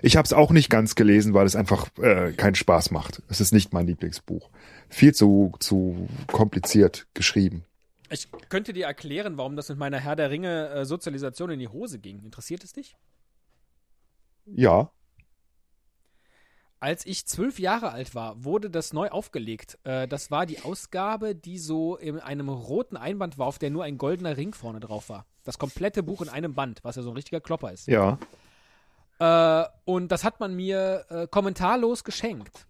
[0.00, 3.22] Ich habe es auch nicht ganz gelesen, weil es einfach äh, keinen Spaß macht.
[3.28, 4.48] Es ist nicht mein Lieblingsbuch.
[4.88, 7.64] Viel zu, zu kompliziert geschrieben.
[8.08, 11.68] Ich könnte dir erklären, warum das mit meiner Herr der Ringe äh, Sozialisation in die
[11.68, 12.22] Hose ging.
[12.22, 12.96] Interessiert es dich?
[14.46, 14.90] Ja.
[16.86, 19.76] Als ich zwölf Jahre alt war, wurde das neu aufgelegt.
[19.82, 23.82] Äh, das war die Ausgabe, die so in einem roten Einband war, auf der nur
[23.82, 25.26] ein goldener Ring vorne drauf war.
[25.42, 27.88] Das komplette Buch in einem Band, was ja so ein richtiger Klopper ist.
[27.88, 28.20] Ja.
[29.18, 32.68] Äh, und das hat man mir äh, kommentarlos geschenkt.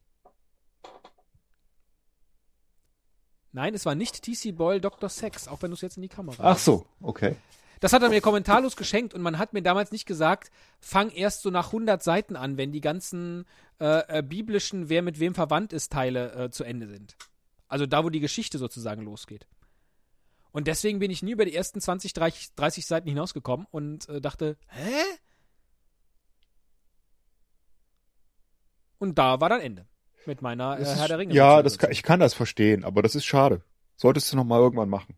[3.53, 5.11] Nein, es war nicht TC Boyle Dr.
[5.11, 7.37] Sex, auch wenn du es jetzt in die Kamera Ach so, okay.
[7.81, 11.43] Das hat er mir kommentarlos geschenkt und man hat mir damals nicht gesagt, fang erst
[11.43, 13.47] so nach 100 Seiten an, wenn die ganzen
[13.81, 17.17] äh, äh, biblischen Wer mit wem verwandt ist Teile äh, zu Ende sind.
[17.69, 19.47] Also da, wo die Geschichte sozusagen losgeht.
[20.53, 24.21] Und deswegen bin ich nie über die ersten 20, 30, 30 Seiten hinausgekommen und äh,
[24.21, 25.03] dachte, hä?
[28.99, 29.87] Und da war dann Ende
[30.25, 31.35] mit meiner äh, Herr der Ringe.
[31.35, 33.61] Ja, kann, ich kann das verstehen, aber das ist schade.
[33.97, 35.17] Solltest du noch mal irgendwann machen.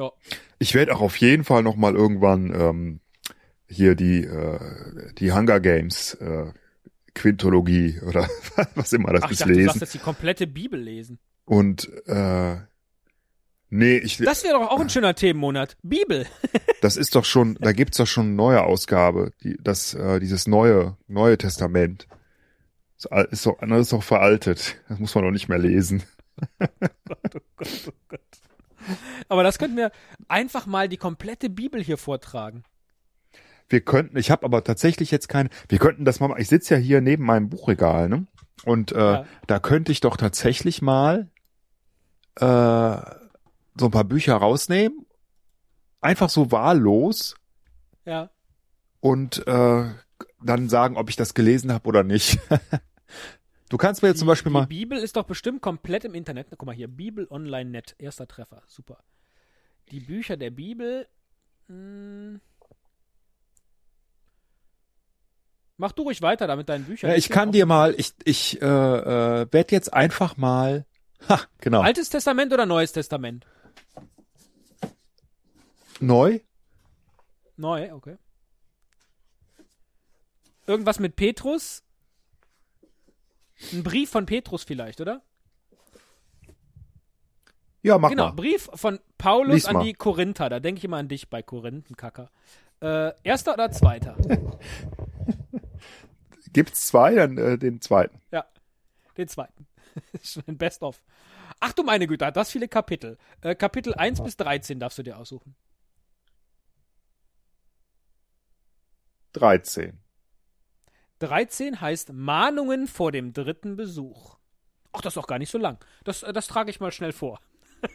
[0.00, 0.12] Ja.
[0.58, 3.00] Ich werde auch auf jeden Fall noch mal irgendwann ähm,
[3.68, 6.52] hier die äh, die Hunger Games äh,
[7.14, 8.28] Quintologie oder
[8.74, 9.80] was immer das Ach, ich ist dachte, du sagst lesen.
[9.80, 11.18] jetzt die komplette Bibel lesen.
[11.44, 12.56] Und äh,
[13.68, 15.76] nee, ich Das wäre doch auch ein schöner Themenmonat.
[15.82, 16.26] Bibel.
[16.80, 20.46] das ist doch schon, da gibt's doch schon eine neue Ausgabe, die, das äh, dieses
[20.46, 22.06] neue neue Testament.
[22.96, 24.76] Ist doch, das ist doch veraltet.
[24.88, 26.02] Das muss man doch nicht mehr lesen.
[29.28, 29.90] Aber das könnten wir
[30.28, 32.64] einfach mal die komplette Bibel hier vortragen.
[33.68, 36.80] Wir könnten, ich habe aber tatsächlich jetzt keine, wir könnten das mal, ich sitze ja
[36.80, 38.26] hier neben meinem Buchregal, ne?
[38.64, 39.26] Und äh, Ja.
[39.46, 41.30] da könnte ich doch tatsächlich mal
[42.36, 42.96] äh,
[43.78, 45.06] so ein paar Bücher rausnehmen,
[46.00, 47.36] einfach so wahllos
[48.04, 48.30] Ja.
[49.00, 49.84] und äh,
[50.42, 52.38] dann sagen, ob ich das gelesen habe oder nicht.
[53.70, 56.48] du kannst mir jetzt zum Beispiel die mal, Bibel ist doch bestimmt komplett im Internet.
[56.50, 59.02] Guck mal hier, Bibel Online Net, erster Treffer, super.
[59.90, 61.08] Die Bücher der Bibel.
[61.68, 62.40] Mh,
[65.78, 67.10] mach du ruhig weiter da mit deinen Büchern.
[67.10, 70.84] ja, ich kann dir mal, ich ich äh, äh, werde jetzt einfach mal,
[71.28, 73.46] ha, genau, Altes Testament oder Neues Testament?
[76.00, 76.40] neu.
[77.56, 78.16] Neu, okay.
[80.66, 81.82] Irgendwas mit Petrus?
[83.72, 85.22] Ein Brief von Petrus vielleicht, oder?
[87.82, 88.32] Ja, mach genau, mal.
[88.32, 89.84] Brief von Paulus Lies an mal.
[89.84, 90.48] die Korinther.
[90.48, 92.30] Da denke ich immer an dich bei Korinthenkacker.
[92.80, 94.16] Äh, erster oder zweiter?
[96.52, 98.20] Gibt's zwei, dann äh, den zweiten.
[98.32, 98.44] ja,
[99.16, 99.66] den zweiten.
[100.22, 101.02] Schon ein Best-of.
[101.60, 103.18] Ach du meine Güte, hat das viele Kapitel.
[103.42, 105.54] Äh, Kapitel 1 bis 13 darfst du dir aussuchen.
[109.34, 109.98] 13.
[111.20, 114.36] 13 heißt Mahnungen vor dem dritten Besuch.
[114.92, 115.78] Ach, das ist doch gar nicht so lang.
[116.04, 117.40] Das, äh, das trage ich mal schnell vor.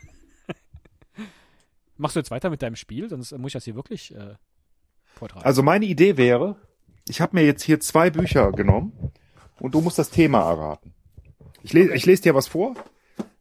[1.97, 3.09] Machst du jetzt weiter mit deinem Spiel?
[3.09, 4.35] Sonst äh, muss ich das hier wirklich äh,
[5.05, 5.45] vortragen.
[5.45, 6.55] Also meine Idee wäre,
[7.07, 9.11] ich habe mir jetzt hier zwei Bücher genommen
[9.59, 10.93] und du musst das Thema erraten.
[11.63, 12.75] Ich, le ich lese dir was vor.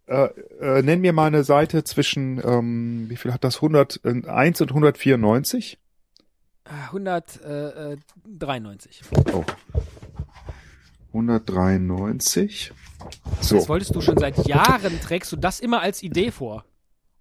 [0.06, 0.28] Äh,
[0.60, 3.56] äh, nenn mir mal eine Seite zwischen, ähm, wie viel hat das?
[3.56, 5.78] 101 und 194?
[6.64, 9.02] Ah, 193.
[9.32, 9.44] Oh.
[11.08, 12.72] 193.
[13.40, 13.56] So.
[13.56, 16.64] Das wolltest du schon seit Jahren, trägst du das immer als Idee vor.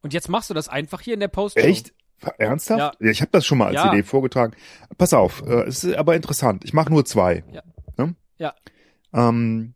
[0.02, 1.58] Und jetzt machst du das einfach hier in der Post.
[1.58, 1.94] Echt?
[2.38, 2.98] Ernsthaft?
[3.02, 3.10] Ja.
[3.10, 3.92] Ich habe das schon mal als Ja.
[3.92, 4.54] Idee vorgetragen.
[4.98, 6.64] Pass auf, äh, es ist aber interessant.
[6.64, 7.44] Ich mache nur zwei.
[7.52, 7.64] Ja.
[7.98, 8.16] Ne?
[8.38, 8.56] Ja.
[9.14, 9.74] Ähm,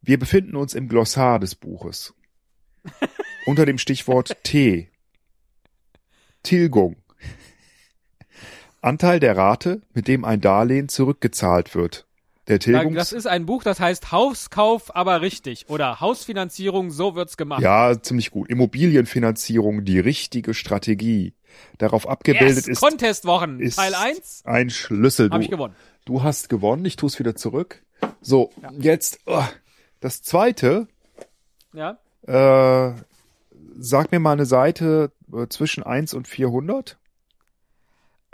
[0.00, 2.14] wir befinden uns im Glossar des Buches.
[3.46, 4.90] unter dem Stichwort Tee.
[6.42, 6.96] Tilgung.
[8.84, 12.06] Anteil der Rate, mit dem ein Darlehen zurückgezahlt wird.
[12.48, 15.64] Der Tilgungs Das ist ein Buch, das heißt Hauskauf, aber richtig.
[15.68, 17.62] Oder Hausfinanzierung, so wird's gemacht.
[17.62, 18.50] ja, ziemlich gut.
[18.50, 21.32] Immobilienfinanzierung, die richtige Strategie.
[21.78, 25.30] Darauf abgebildet yes, ist, Contestwochen, ist Teil 1, ein Schlüssel.
[25.30, 25.74] habe Du, ich gewonnen.
[26.04, 27.82] du hast gewonnen, ich tue es wieder zurück.
[28.20, 29.44] So, jetzt oh,
[30.00, 30.88] das zweite.
[31.72, 31.98] Ja.
[32.26, 32.94] Äh,
[33.78, 36.98] sag mir mal eine Seite äh, zwischen 1 und 400.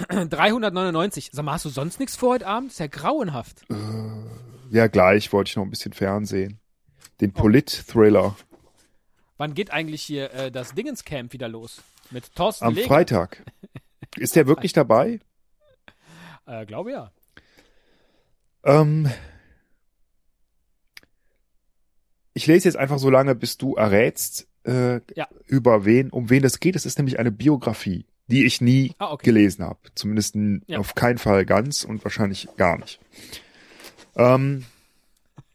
[0.08, 1.30] 399.
[1.32, 2.70] Sag mal, hast du sonst nichts vor heute Abend?
[2.72, 3.62] Ist ja grauenhaft.
[4.70, 6.58] Ja, gleich wollte ich noch ein bisschen Fernsehen.
[7.20, 8.36] Den Polit-Thriller
[9.36, 11.82] Wann geht eigentlich hier äh, das Dingenscamp wieder los?
[12.10, 12.88] Mit Thorsten am Leger?
[12.88, 13.42] Freitag.
[14.18, 15.18] Ist der wirklich dabei?
[16.46, 17.10] Äh, glaube ja.
[18.64, 19.10] Ähm,
[22.34, 25.26] ich lese jetzt einfach so lange, bis du errätst, äh, Ja.
[25.46, 26.76] über wen, um wen es geht.
[26.76, 29.24] Es ist nämlich eine Biografie, die ich nie Ah, okay.
[29.26, 29.78] gelesen habe.
[29.94, 30.78] Zumindest Ja.
[30.78, 32.98] auf keinen Fall ganz und wahrscheinlich gar nicht.
[34.16, 34.64] Ähm,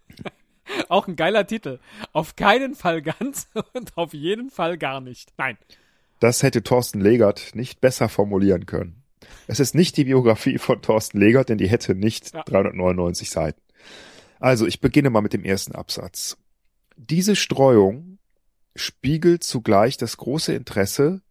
[0.89, 1.79] Auch ein geiler Titel.
[2.11, 5.31] Auf keinen Fall ganz und auf jeden Fall gar nicht.
[5.37, 5.57] Nein.
[6.19, 9.03] das hätte Thorsten Legert nicht besser formulieren können.
[9.47, 12.43] Es ist nicht die Biografie von Thorsten Legert, denn die hätte nicht Ja.
[12.43, 13.61] 399 Seiten.
[14.39, 16.37] Also, ich beginne mal mit dem ersten Absatz.
[16.97, 18.17] Diese Streuung
[18.75, 21.21] spiegelt zugleich das große Interesse,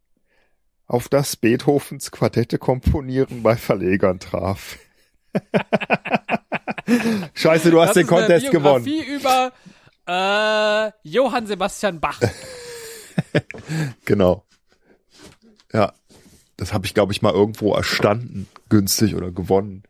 [0.86, 4.78] auf das Beethovens Quartette komponieren bei Verlegern traf.
[7.34, 8.86] Scheiße, du hast Das den ist eine Contest gewonnen.
[8.86, 9.52] Über
[10.06, 12.20] äh, Johann Sebastian Bach.
[14.04, 14.44] Genau.
[15.72, 15.92] Ja,
[16.56, 19.84] das habe ich, glaube ich, mal irgendwo erstanden, günstig oder gewonnen.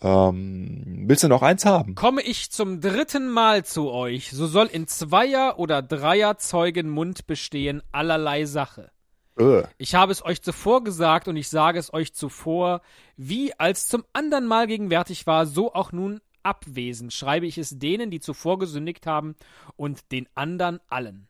[0.00, 1.94] Ähm, willst du noch eins haben?
[1.94, 7.82] Komme ich zum dritten Mal zu euch, so soll in Zweier- oder Dreier-Zeugen Mund bestehen
[7.92, 8.90] allerlei Sache.
[9.78, 12.82] Ich habe es euch zuvor gesagt und ich sage es euch zuvor,
[13.16, 18.10] wie als zum andern Mal gegenwärtig war, so auch nun abwesend, schreibe ich es denen,
[18.10, 19.36] die zuvor gesündigt haben,
[19.76, 21.28] und den andern allen.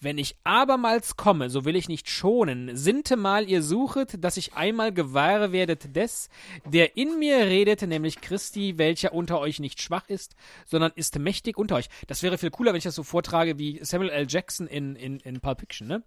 [0.00, 4.92] Wenn ich abermals komme, so will ich nicht schonen, sintemal ihr suchet, dass ich einmal
[4.92, 6.28] gewahre werdet des,
[6.64, 11.58] der in mir redet, nämlich Christi, welcher unter euch nicht schwach ist, sondern ist mächtig
[11.58, 11.88] unter euch.
[12.06, 14.26] Das wäre viel cooler, wenn ich das so vortrage wie Samuel L.
[14.28, 16.04] Jackson in, in, in Pulp Fiction, ne?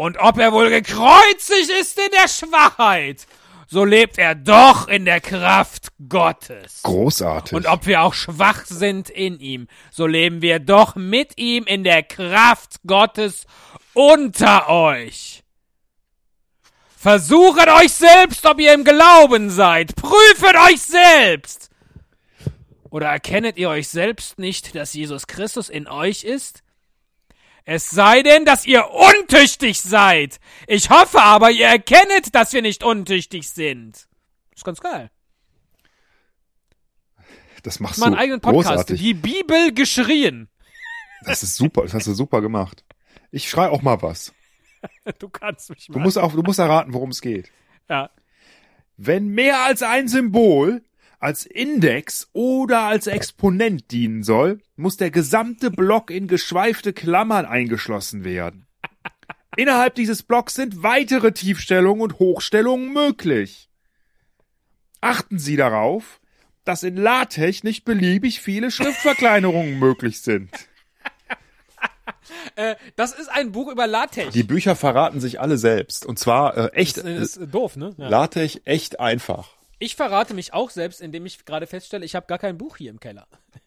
[0.00, 3.26] Und ob er wohl gekreuzigt ist in der Schwachheit,
[3.66, 6.80] so lebt er doch in der Kraft Gottes.
[6.84, 7.52] großartig.
[7.52, 11.84] Und ob wir auch schwach sind in ihm, so leben wir doch mit ihm in
[11.84, 13.44] der Kraft Gottes
[13.92, 15.42] unter euch.
[16.96, 19.94] Versuchet euch selbst, ob ihr im Glauben seid.
[19.96, 21.68] Prüfet euch selbst.
[22.88, 26.62] Oder erkennet ihr euch selbst nicht, dass Jesus Christus in euch ist?
[27.64, 30.40] Es sei denn, dass ihr untüchtig seid.
[30.66, 34.08] Ich hoffe aber, ihr erkennet, dass wir nicht untüchtig sind.
[34.54, 35.10] Ist ganz geil.
[37.62, 38.68] das machst Meinen du eigenen Podcast.
[38.68, 39.00] großartig.
[39.00, 40.48] Die Bibel geschrien.
[41.24, 42.84] Das ist super, das hast du super gemacht.
[43.30, 44.32] Ich schrei auch mal was.
[45.18, 46.04] Du kannst mich Du mal.
[46.04, 47.50] musst auch, du musst erraten, worum es geht.
[47.88, 48.10] ja.
[48.96, 50.82] Wenn mehr als ein Symbol
[51.20, 58.24] als Index oder als Exponent dienen soll, muss der gesamte Block in geschweifte Klammern eingeschlossen
[58.24, 58.66] werden.
[59.56, 63.68] Innerhalb dieses Blocks sind weitere Tiefstellungen und Hochstellungen möglich.
[65.00, 66.20] Achten Sie darauf,
[66.64, 70.50] dass in LaTeX nicht beliebig viele Schriftverkleinerungen möglich sind.
[72.54, 74.32] Äh, das ist ein Buch über LaTeX.
[74.32, 76.06] Die Bücher verraten sich alle selbst.
[76.06, 77.94] Und zwar äh, echt, das ist äh, doof, ne?
[77.96, 78.08] Ja.
[78.08, 79.48] LaTeX echt einfach.
[79.82, 82.90] Ich verrate mich auch selbst, indem ich gerade feststelle, ich habe gar kein Buch hier
[82.90, 83.26] im Keller.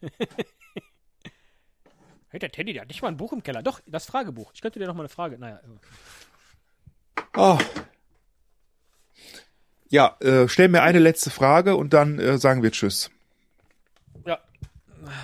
[2.28, 3.64] hey, der Teddy, der hat nicht mal ein Buch im Keller.
[3.64, 4.52] Doch, das Fragebuch.
[4.54, 5.40] Ich könnte dir noch mal eine Frage.
[5.40, 5.60] Naja.
[7.32, 7.58] Ah.
[9.88, 13.10] Ja, äh, stell mir eine letzte Frage und dann äh, sagen wir Tschüss.
[14.24, 14.38] Ja.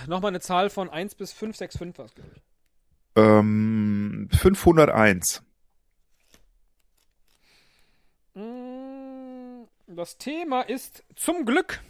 [0.09, 2.43] Nochmal eine Zahl von 1 bis 565 was, glaube ich.
[3.15, 5.45] Ähm, 501.
[9.93, 11.83] Das Thema ist zum Glück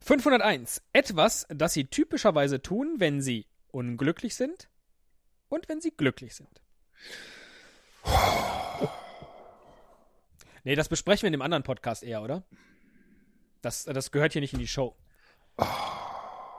[0.00, 0.80] 501.
[0.94, 4.70] Etwas, das Sie typischerweise tun, wenn Sie unglücklich sind
[5.50, 6.62] und wenn Sie glücklich sind.
[10.64, 12.42] Nee, das besprechen wir in dem anderen Podcast eher, oder?
[13.60, 14.96] Das, das gehört hier nicht in die Show.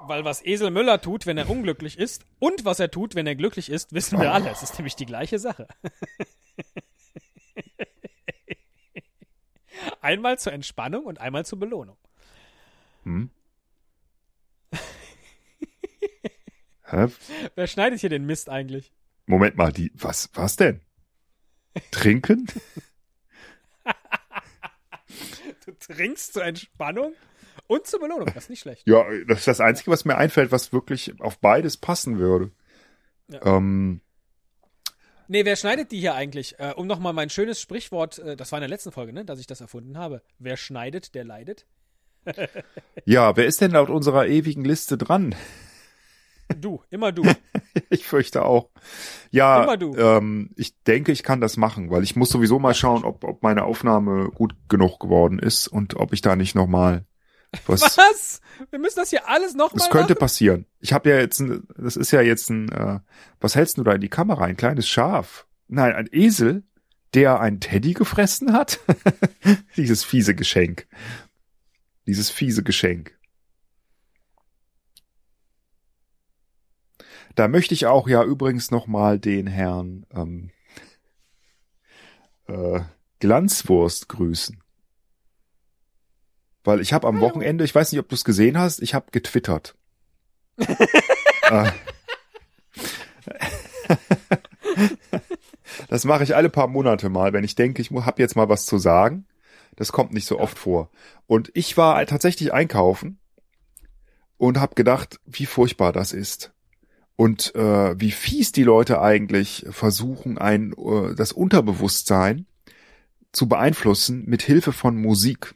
[0.01, 3.35] Weil was Esel Müller tut, wenn er unglücklich ist und was er tut, wenn er
[3.35, 4.51] glücklich ist, wissen wir alle.
[4.51, 5.67] Es ist nämlich die gleiche Sache.
[10.01, 11.97] Einmal zur Entspannung und einmal zur Belohnung.
[13.03, 13.29] Hm?
[17.55, 18.93] Wer schneidet hier den Mist eigentlich?
[19.25, 20.81] Moment mal, die, was, was denn?
[21.91, 22.47] Trinken?
[25.65, 27.13] Du trinkst zur Entspannung
[27.67, 28.27] und zur Belohnung.
[28.27, 28.87] Das ist nicht schlecht.
[28.87, 32.51] Ja, das ist das Einzige, was mir einfällt, was wirklich auf beides passen würde.
[33.27, 33.57] Ja.
[33.57, 33.99] Ähm,
[35.27, 36.55] Nee, wer schneidet die hier eigentlich?
[36.59, 39.39] Äh, um nochmal mein schönes Sprichwort, äh, das war in der letzten Folge, ne, dass
[39.39, 40.21] ich das erfunden habe.
[40.39, 41.65] Wer schneidet, der leidet.
[43.05, 45.35] ja, wer ist denn laut unserer ewigen Liste dran?
[46.61, 47.23] Du, immer du.
[47.89, 48.69] Ich fürchte auch.
[49.31, 49.95] Ja, Immer du.
[49.97, 53.43] Ähm, ich denke, ich kann das machen, weil ich muss sowieso mal schauen, ob, ob
[53.43, 57.05] meine Aufnahme gut genug geworden ist und ob ich da nicht nochmal
[57.65, 57.81] was.
[57.97, 58.41] Was?
[58.69, 60.19] Wir müssen das hier alles nochmal Das könnte machen?
[60.19, 60.65] passieren.
[60.79, 62.99] Ich habe ja jetzt, ein, das ist ja jetzt ein, äh,
[63.39, 64.45] was hältst du da in die Kamera?
[64.45, 65.47] Ein kleines Schaf?
[65.67, 66.63] Nein, ein Esel,
[67.13, 68.79] der ein Teddy gefressen hat?
[69.77, 70.87] Dieses fiese Geschenk.
[72.05, 73.17] Dieses fiese Geschenk.
[77.35, 80.49] Da möchte ich auch ja übrigens nochmal den Herrn ähm,
[82.47, 82.81] äh,
[83.19, 84.63] Glanzwurst grüßen.
[86.67, 89.05] Weil ich habe am Wochenende, ich weiß nicht, ob du es gesehen hast, ich habe
[89.11, 89.77] getwittert.
[91.49, 91.71] Äh.
[95.87, 98.65] das mache ich alle paar Monate mal, wenn ich denke, ich habe jetzt mal was
[98.65, 99.25] zu sagen.
[99.77, 100.89] Das kommt nicht so oft vor.
[101.25, 103.17] Und ich war tatsächlich einkaufen
[104.35, 106.51] und habe gedacht, wie furchtbar das ist.
[107.15, 112.45] Und äh, wie fies die Leute eigentlich versuchen, ein äh, das Unterbewusstsein
[113.31, 115.55] zu beeinflussen mit Hilfe von Musik.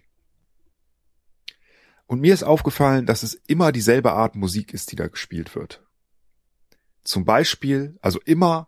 [2.11, 5.81] Und mir ist aufgefallen, dass es immer dieselbe Art Musik ist, die da gespielt wird.
[7.05, 8.67] Zum Beispiel, also immer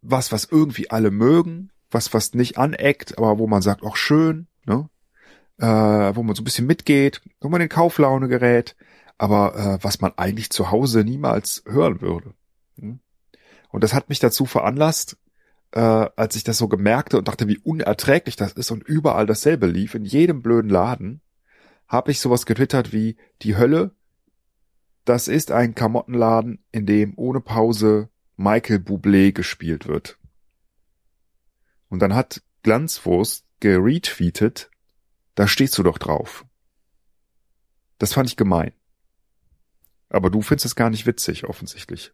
[0.00, 4.48] was, was irgendwie alle mögen, was, was nicht aneckt, aber wo man sagt, auch schön,
[4.66, 4.90] ne?
[5.58, 8.74] Äh, wo man so ein bisschen mitgeht, wo man in Kauflaune gerät,
[9.16, 12.34] aber äh, was man eigentlich zu Hause niemals hören würde.
[12.80, 12.98] Hm?
[13.68, 15.18] Und das hat mich dazu veranlasst,
[15.70, 19.68] äh, als ich das so gemerkte und dachte, wie unerträglich das ist und überall dasselbe
[19.68, 21.20] lief, in jedem blöden Laden,
[21.92, 23.94] habe ich sowas getwittert wie die Hölle.
[25.04, 30.18] Das ist ein Klamottenladen, in dem ohne Pause Michael Bublé gespielt wird.
[31.90, 34.70] Und dann hat Glanzwurst geretweetet,
[35.34, 36.46] da stehst du doch drauf.
[37.98, 38.72] Das fand ich gemein.
[40.08, 42.12] Aber du findest es gar nicht witzig, offensichtlich.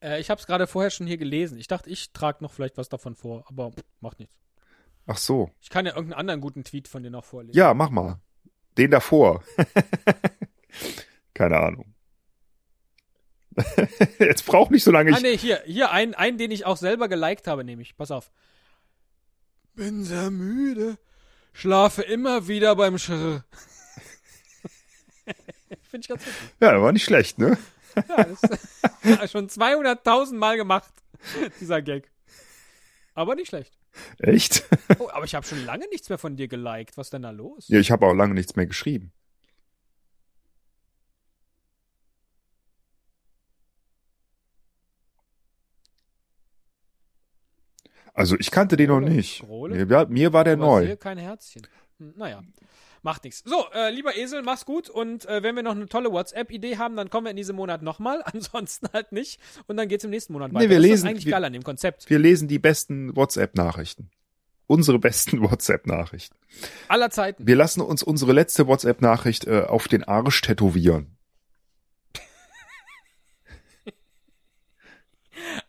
[0.00, 1.58] Äh, ich habe es gerade vorher schon hier gelesen.
[1.58, 4.36] Ich dachte, ich trage noch vielleicht was davon vor, aber macht nichts.
[5.06, 5.50] Ach so.
[5.60, 7.56] Ich kann ja irgendeinen anderen guten Tweet von dir noch vorlesen.
[7.56, 8.20] Ja, mach mal.
[8.78, 9.42] Den davor.
[11.34, 11.94] Keine Ahnung.
[14.18, 15.12] Jetzt braucht nicht so lange.
[15.14, 17.96] Ah, nee, hier, hier, einen, einen, den ich auch selber geliked habe, nehme ich.
[17.96, 18.30] Pass auf.
[19.74, 20.96] Bin sehr müde.
[21.52, 23.44] Schlafe immer wieder beim Schrr.
[25.90, 26.54] Finde ich ganz witzig.
[26.60, 27.58] ja, war nicht schlecht, ne?
[27.96, 28.42] Ja, das
[29.24, 30.92] ist schon 200.000 Mal gemacht,
[31.60, 32.10] dieser Gag.
[33.18, 33.76] Aber nicht schlecht.
[34.20, 34.64] Echt?
[35.00, 36.96] Oh, aber ich habe schon lange nichts mehr von dir geliked.
[36.96, 37.66] Was ist denn da los?
[37.66, 39.12] Ja, ich habe auch lange nichts mehr geschrieben.
[48.14, 49.38] Also ich kannte den noch nicht.
[49.38, 49.74] scrolle.
[49.74, 50.06] Mir, war-
[50.44, 50.96] der Aber neu.
[50.96, 51.62] kein Herzchen.
[51.98, 52.42] Hm, naja,
[53.02, 53.42] macht nichts.
[53.44, 54.88] So, äh, lieber Esel, mach's gut.
[54.90, 57.82] Und äh, wenn wir noch eine tolle WhatsApp-Idee haben, dann kommen wir in diesem Monat
[57.82, 58.22] nochmal.
[58.24, 59.40] Ansonsten halt nicht.
[59.66, 60.68] Und dann geht's im nächsten Monat weiter.
[60.68, 62.08] wir das ist lesen- das eigentlich wir- geil an dem Konzept.
[62.10, 64.10] Wir lesen die besten WhatsApp-Nachrichten.
[64.66, 66.36] Unsere besten WhatsApp-Nachrichten.
[66.88, 67.46] Aller Zeiten.
[67.46, 71.16] Wir lassen uns unsere letzte WhatsApp-Nachricht äh, auf den Arsch tätowieren.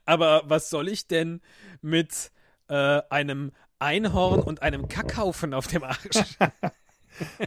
[0.06, 1.42] Aber was soll ich denn
[1.82, 2.32] mit
[2.68, 6.38] äh, einem Einhorn und einem Kackhaufen auf dem Arsch?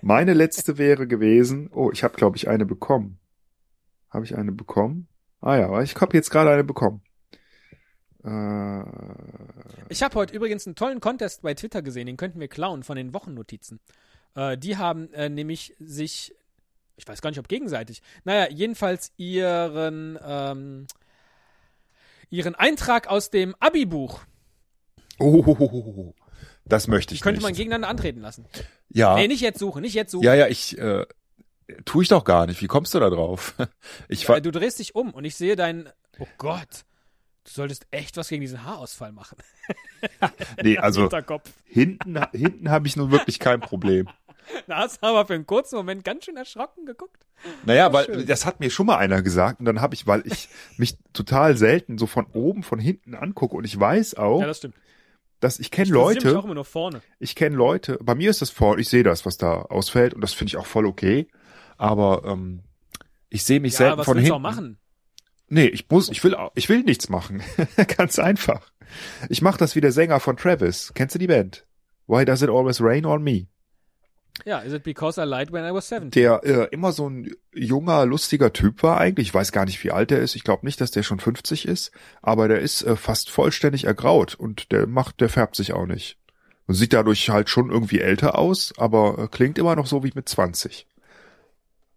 [0.03, 3.19] Meine letzte wäre gewesen, oh, ich habe glaube ich eine bekommen.
[4.11, 5.09] Habe ich eine bekommen?
[5.41, 7.03] Ah ja, ich habe jetzt gerade eine bekommen.
[8.25, 8.83] Äh,
[9.89, 12.97] Ich habe heute übrigens einen tollen Contest bei Twitter gesehen, den könnten wir klauen von
[12.97, 13.81] den Wochennotizen.
[14.35, 16.35] Äh, die haben äh, nämlich sich,
[16.97, 20.87] ich weiß gar nicht, ob gegenseitig, naja, jedenfalls ihren, ähm,
[22.31, 24.21] ihren Eintrag aus dem Abi-Buch
[25.19, 26.15] oh,
[26.65, 27.45] das möchte ich könnte nicht.
[27.45, 28.47] man gegeneinander antreten lassen.
[28.89, 30.25] ja, Nee, nicht jetzt suchen, nicht jetzt suchen.
[30.25, 31.05] ja, ja, ich äh,
[31.85, 32.61] tue ich doch gar nicht.
[32.63, 33.55] Wie kommst du da drauf?
[34.09, 35.89] Ich Äh, war, du drehst dich um und ich sehe dein,
[36.19, 36.85] oh Gott,
[37.45, 39.39] du solltest echt was gegen diesen Haarausfall machen.
[40.63, 41.09] nee, also
[41.65, 44.09] hinten, hinten habe ich nun wirklich kein Problem.
[44.67, 47.25] Da hast du aber für einen kurzen Moment ganz schön erschrocken geguckt.
[47.65, 48.27] Naja, Ja, weil schön.
[48.27, 51.57] das hat mir schon mal einer gesagt und dann habe ich, weil ich mich total
[51.57, 54.75] selten so von oben, von hinten angucke und ich weiß auch, Ja, das stimmt.
[55.43, 57.03] Dass ich kenne mich auch Leute, immer nur vorne.
[57.19, 60.21] ich kenne Leute, bei mir ist das vor, ich sehe das, was da ausfällt und
[60.23, 61.29] das finde ich auch voll okay,
[61.77, 62.63] aber ähm,
[63.29, 64.47] ich sehe mich Ja, selten was von willst du hinten.
[64.47, 64.79] auch machen?
[65.49, 67.43] Nee, ich muss, ich will, ich will nichts machen.
[67.99, 68.71] Ganz einfach.
[69.29, 70.93] Ich mach das wie der Sänger von Travis.
[70.95, 71.67] Kennst du die Band?
[72.07, 73.47] Why Does It Always Rain on Me?
[74.45, 76.11] Ja, is it because I lied when I was 17?
[76.11, 79.29] Der äh, immer so ein junger, lustiger Typ war eigentlich.
[79.29, 80.35] Ich weiß gar nicht, wie alt er ist.
[80.37, 81.93] Ich glaube nicht, dass der schon 50 ist.
[82.23, 86.19] Aber der ist äh, fast vollständig ergraut und der macht, der färbt sich auch nicht.
[86.67, 90.13] Und sieht dadurch halt schon irgendwie älter aus, aber äh, klingt immer noch so wie
[90.15, 90.87] mit 20.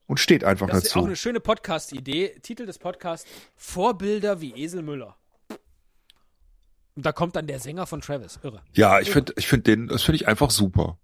[0.08, 1.06] Und steht einfach Das ist auch dazu.
[1.08, 2.40] eine schöne Podcast-Idee.
[2.44, 5.16] Titel des Podcasts: Vorbilder wie Esel Müller.
[6.96, 8.40] Und da kommt dann der Sänger von Travis.
[8.44, 8.62] Irre.
[8.74, 10.98] Ja, ich finde, ich finde den, das finde ich einfach super.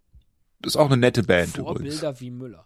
[0.62, 2.00] Das ist auch eine nette Band übrigens.
[2.00, 2.66] Vorbilder wie Müller.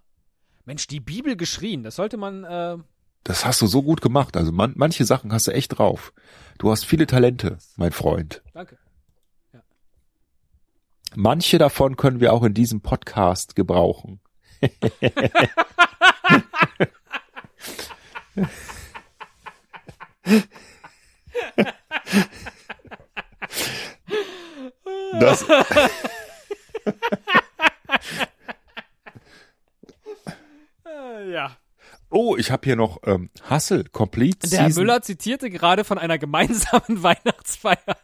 [0.65, 1.83] Mensch, die Bibel geschrien.
[1.83, 2.43] Das sollte man.
[2.43, 2.77] Äh,
[3.23, 4.35] Das hast du so gut gemacht.
[4.37, 6.13] Also man, manche Sachen hast du echt drauf.
[6.57, 8.41] Du hast viele Talente, mein Freund.
[8.53, 8.77] danke.
[11.17, 14.19] Manche davon können wir auch in diesem Podcast gebrauchen.
[25.19, 25.45] Das,
[30.85, 31.57] Äh, ja.
[32.09, 34.83] oh, ich habe hier noch ähm, Hustle Complete Der Herr Season.
[34.83, 37.97] Müller zitierte gerade von einer gemeinsamen Weihnachtsfeier.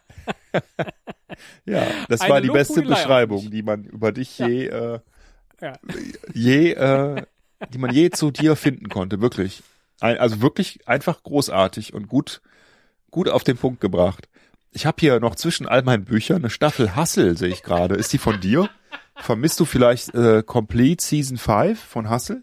[1.64, 5.00] Ja, das Eine war die beste Beschreibung, die man über dich je, äh,
[5.60, 5.72] Ja.
[6.34, 7.22] je, äh,
[7.72, 9.62] die man je zu dir finden konnte, wirklich.
[10.00, 12.42] Ein, also wirklich einfach großartig und gut,
[13.10, 14.28] gut auf den Punkt gebracht.
[14.72, 17.94] Ich habe hier noch zwischen all meinen Büchern eine Staffel Hustle, sehe ich gerade.
[17.94, 18.68] Ist die von dir?
[19.16, 22.42] Vermisst du vielleicht äh, Complete Season 5 von Hustle?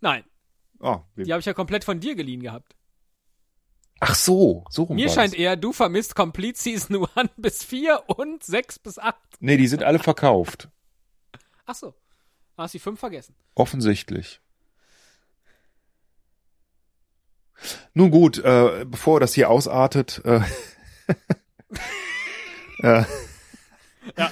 [0.00, 0.24] Nein,
[0.86, 2.76] Oh, die habe ich ja komplett von dir geliehen gehabt.
[4.00, 8.44] ach so, so rum Mir scheint eher, du vermisst Complete Season 1 bis 4 und
[8.44, 9.16] 6 bis 8.
[9.40, 10.68] Nee, die sind alle verkauft.
[11.64, 11.94] Ach so.
[12.58, 13.34] Hast die 5 vergessen.
[13.54, 14.40] Offensichtlich.
[17.94, 20.40] Nun gut, äh, bevor das hier ausartet, äh,
[22.82, 23.04] äh,
[24.18, 24.30] Ja.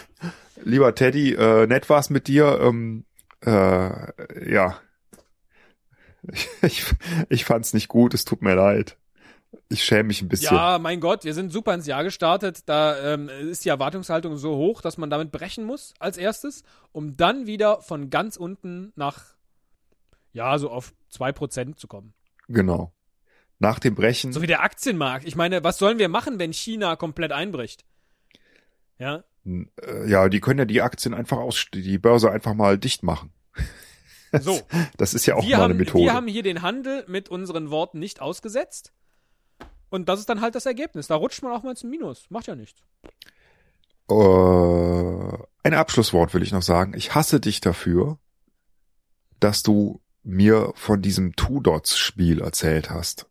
[0.62, 2.61] lieber Teddy, äh, nett war's mit dir.
[2.61, 3.07] Ähm,
[3.44, 4.78] äh, ja,
[6.31, 6.85] ich, ich,
[7.29, 8.14] ich fand's nicht gut.
[8.14, 8.97] Es tut mir leid.
[9.68, 10.55] Ich schäme mich ein bisschen.
[10.55, 12.61] Ja, mein Gott, wir sind super ins Jahr gestartet.
[12.66, 16.62] Da ähm, ist die Erwartungshaltung so hoch, dass man damit brechen muss als erstes,
[16.93, 19.35] um dann wieder von ganz unten nach,
[20.33, 22.14] ja, so auf 2% zu kommen.
[22.49, 22.93] Genau.
[23.59, 24.33] Nach dem Brechen.
[24.33, 25.27] So wie der Aktienmarkt.
[25.27, 27.85] Ich meine, was sollen wir machen, wenn China komplett einbricht?
[28.99, 33.03] Ja, äh, ja, die können ja die Aktien einfach aus, die Börse einfach mal dicht
[33.03, 33.33] machen.
[34.41, 34.61] So.
[34.97, 36.05] Das ist ja auch wir, mal haben, eine Methode.
[36.05, 38.93] wir haben hier den Handel mit unseren Worten nicht ausgesetzt.
[39.91, 41.07] Und das ist dann halt das Ergebnis.
[41.07, 42.30] Da rutscht man auch mal ins Minus.
[42.30, 42.80] Macht ja nichts.
[44.11, 46.95] Äh, ein Abschlusswort will ich noch sagen.
[46.95, 48.18] Ich hasse dich dafür,
[49.39, 53.26] dass du mir von diesem Two Dots Spiel erzählt hast.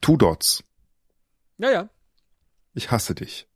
[0.00, 0.64] Two Dots.
[1.58, 1.88] Ja, ja.
[2.74, 3.48] Ich hasse dich.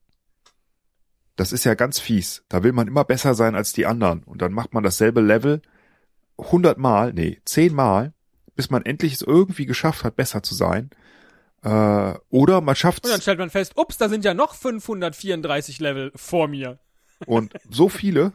[1.38, 2.42] Das ist ja ganz fies.
[2.48, 4.24] Da will man immer besser sein als die anderen.
[4.24, 5.62] Und dann macht man dasselbe Level
[6.36, 8.12] hundertmal, nee, zehnmal,
[8.56, 10.90] bis man endlich es irgendwie geschafft hat, besser zu sein.
[11.62, 15.78] Äh, oder man schafft Und dann stellt man fest, ups, da sind ja noch 534
[15.78, 16.80] Level vor mir.
[17.24, 18.32] Und so viele.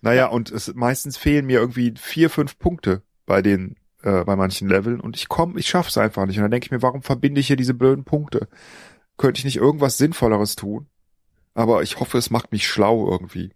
[0.00, 3.74] Naja, und es meistens fehlen mir irgendwie vier, fünf Punkte bei den,
[4.04, 6.36] äh, bei manchen Leveln und ich komme, ich schaff's einfach nicht.
[6.36, 8.46] Und dann denke ich mir, warum verbinde ich hier diese blöden Punkte?
[9.16, 10.86] Könnte ich nicht irgendwas Sinnvolleres tun?
[11.58, 13.50] Aber ich hoffe, es macht mich schlau irgendwie.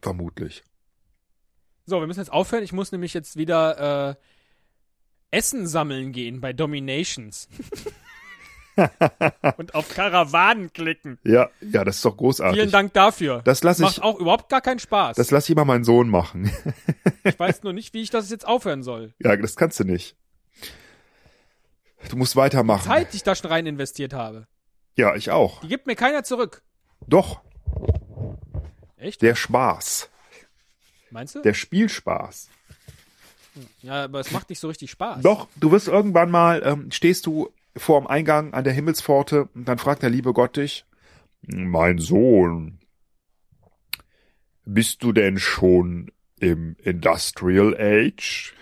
[0.00, 0.64] Vermutlich.
[1.84, 2.64] So, wir müssen jetzt aufhören.
[2.64, 4.14] Ich muss nämlich jetzt wieder äh,
[5.30, 7.50] Essen sammeln gehen bei Dominations.
[9.58, 11.18] Und auf Karawanen klicken.
[11.22, 12.58] Ja, ja, das ist doch großartig.
[12.58, 13.42] Vielen Dank dafür.
[13.44, 15.16] Das lasse Macht ich, auch überhaupt gar keinen Spaß.
[15.16, 16.50] das lasse ich mal meinen Sohn machen.
[17.24, 19.12] ich weiß nur nicht, wie ich das jetzt aufhören soll.
[19.18, 20.16] ja, das kannst du nicht.
[22.08, 22.86] Du musst weitermachen.
[22.86, 24.46] Zeit, die ich da schon rein investiert habe.
[24.96, 25.60] Ja, ich auch.
[25.60, 26.62] Die gibt mir keiner zurück.
[27.06, 27.40] Doch,
[28.96, 29.22] Echt?
[29.22, 30.10] der Spaß.
[31.10, 31.42] Meinst du?
[31.42, 32.50] Der Spielspaß.
[33.82, 35.22] Ja, aber es macht nicht so richtig Spaß.
[35.22, 39.66] Doch, du wirst irgendwann mal, ähm, stehst du vor dem Eingang an der Himmelspforte und
[39.66, 40.84] dann fragt der liebe Gott dich,
[41.42, 42.80] mein Sohn,
[44.64, 48.54] bist du denn schon im Industrial Age?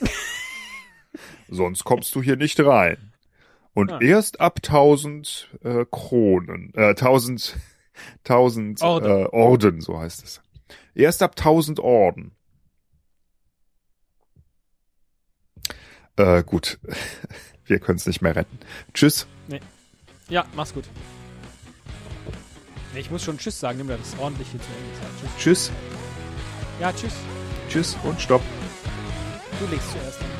[1.48, 3.12] Sonst kommst du hier nicht rein.
[3.76, 3.98] Und Ah.
[4.00, 7.58] erst ab 1000 äh, Kronen, äh, 1000,
[8.24, 9.06] 1000 Orden.
[9.10, 10.40] Äh, Orden, so heißt es.
[10.94, 12.32] Erst ab 1000 Orden.
[16.16, 16.78] Äh, gut.
[17.66, 18.58] Wir können es nicht mehr retten.
[18.94, 19.26] Tschüss.
[20.30, 20.84] Ja, mach's gut.
[22.94, 25.34] Nee, Ich muss schon Tschüss sagen, nimm mir das ordentlich hier zu Ende.
[25.36, 25.68] Tschüss.
[25.68, 25.72] Tschüss.
[26.80, 27.12] Ja, tschüss.
[27.68, 28.42] Tschüss und stopp.
[29.60, 30.20] Du legst zuerst.
[30.22, 30.35] an.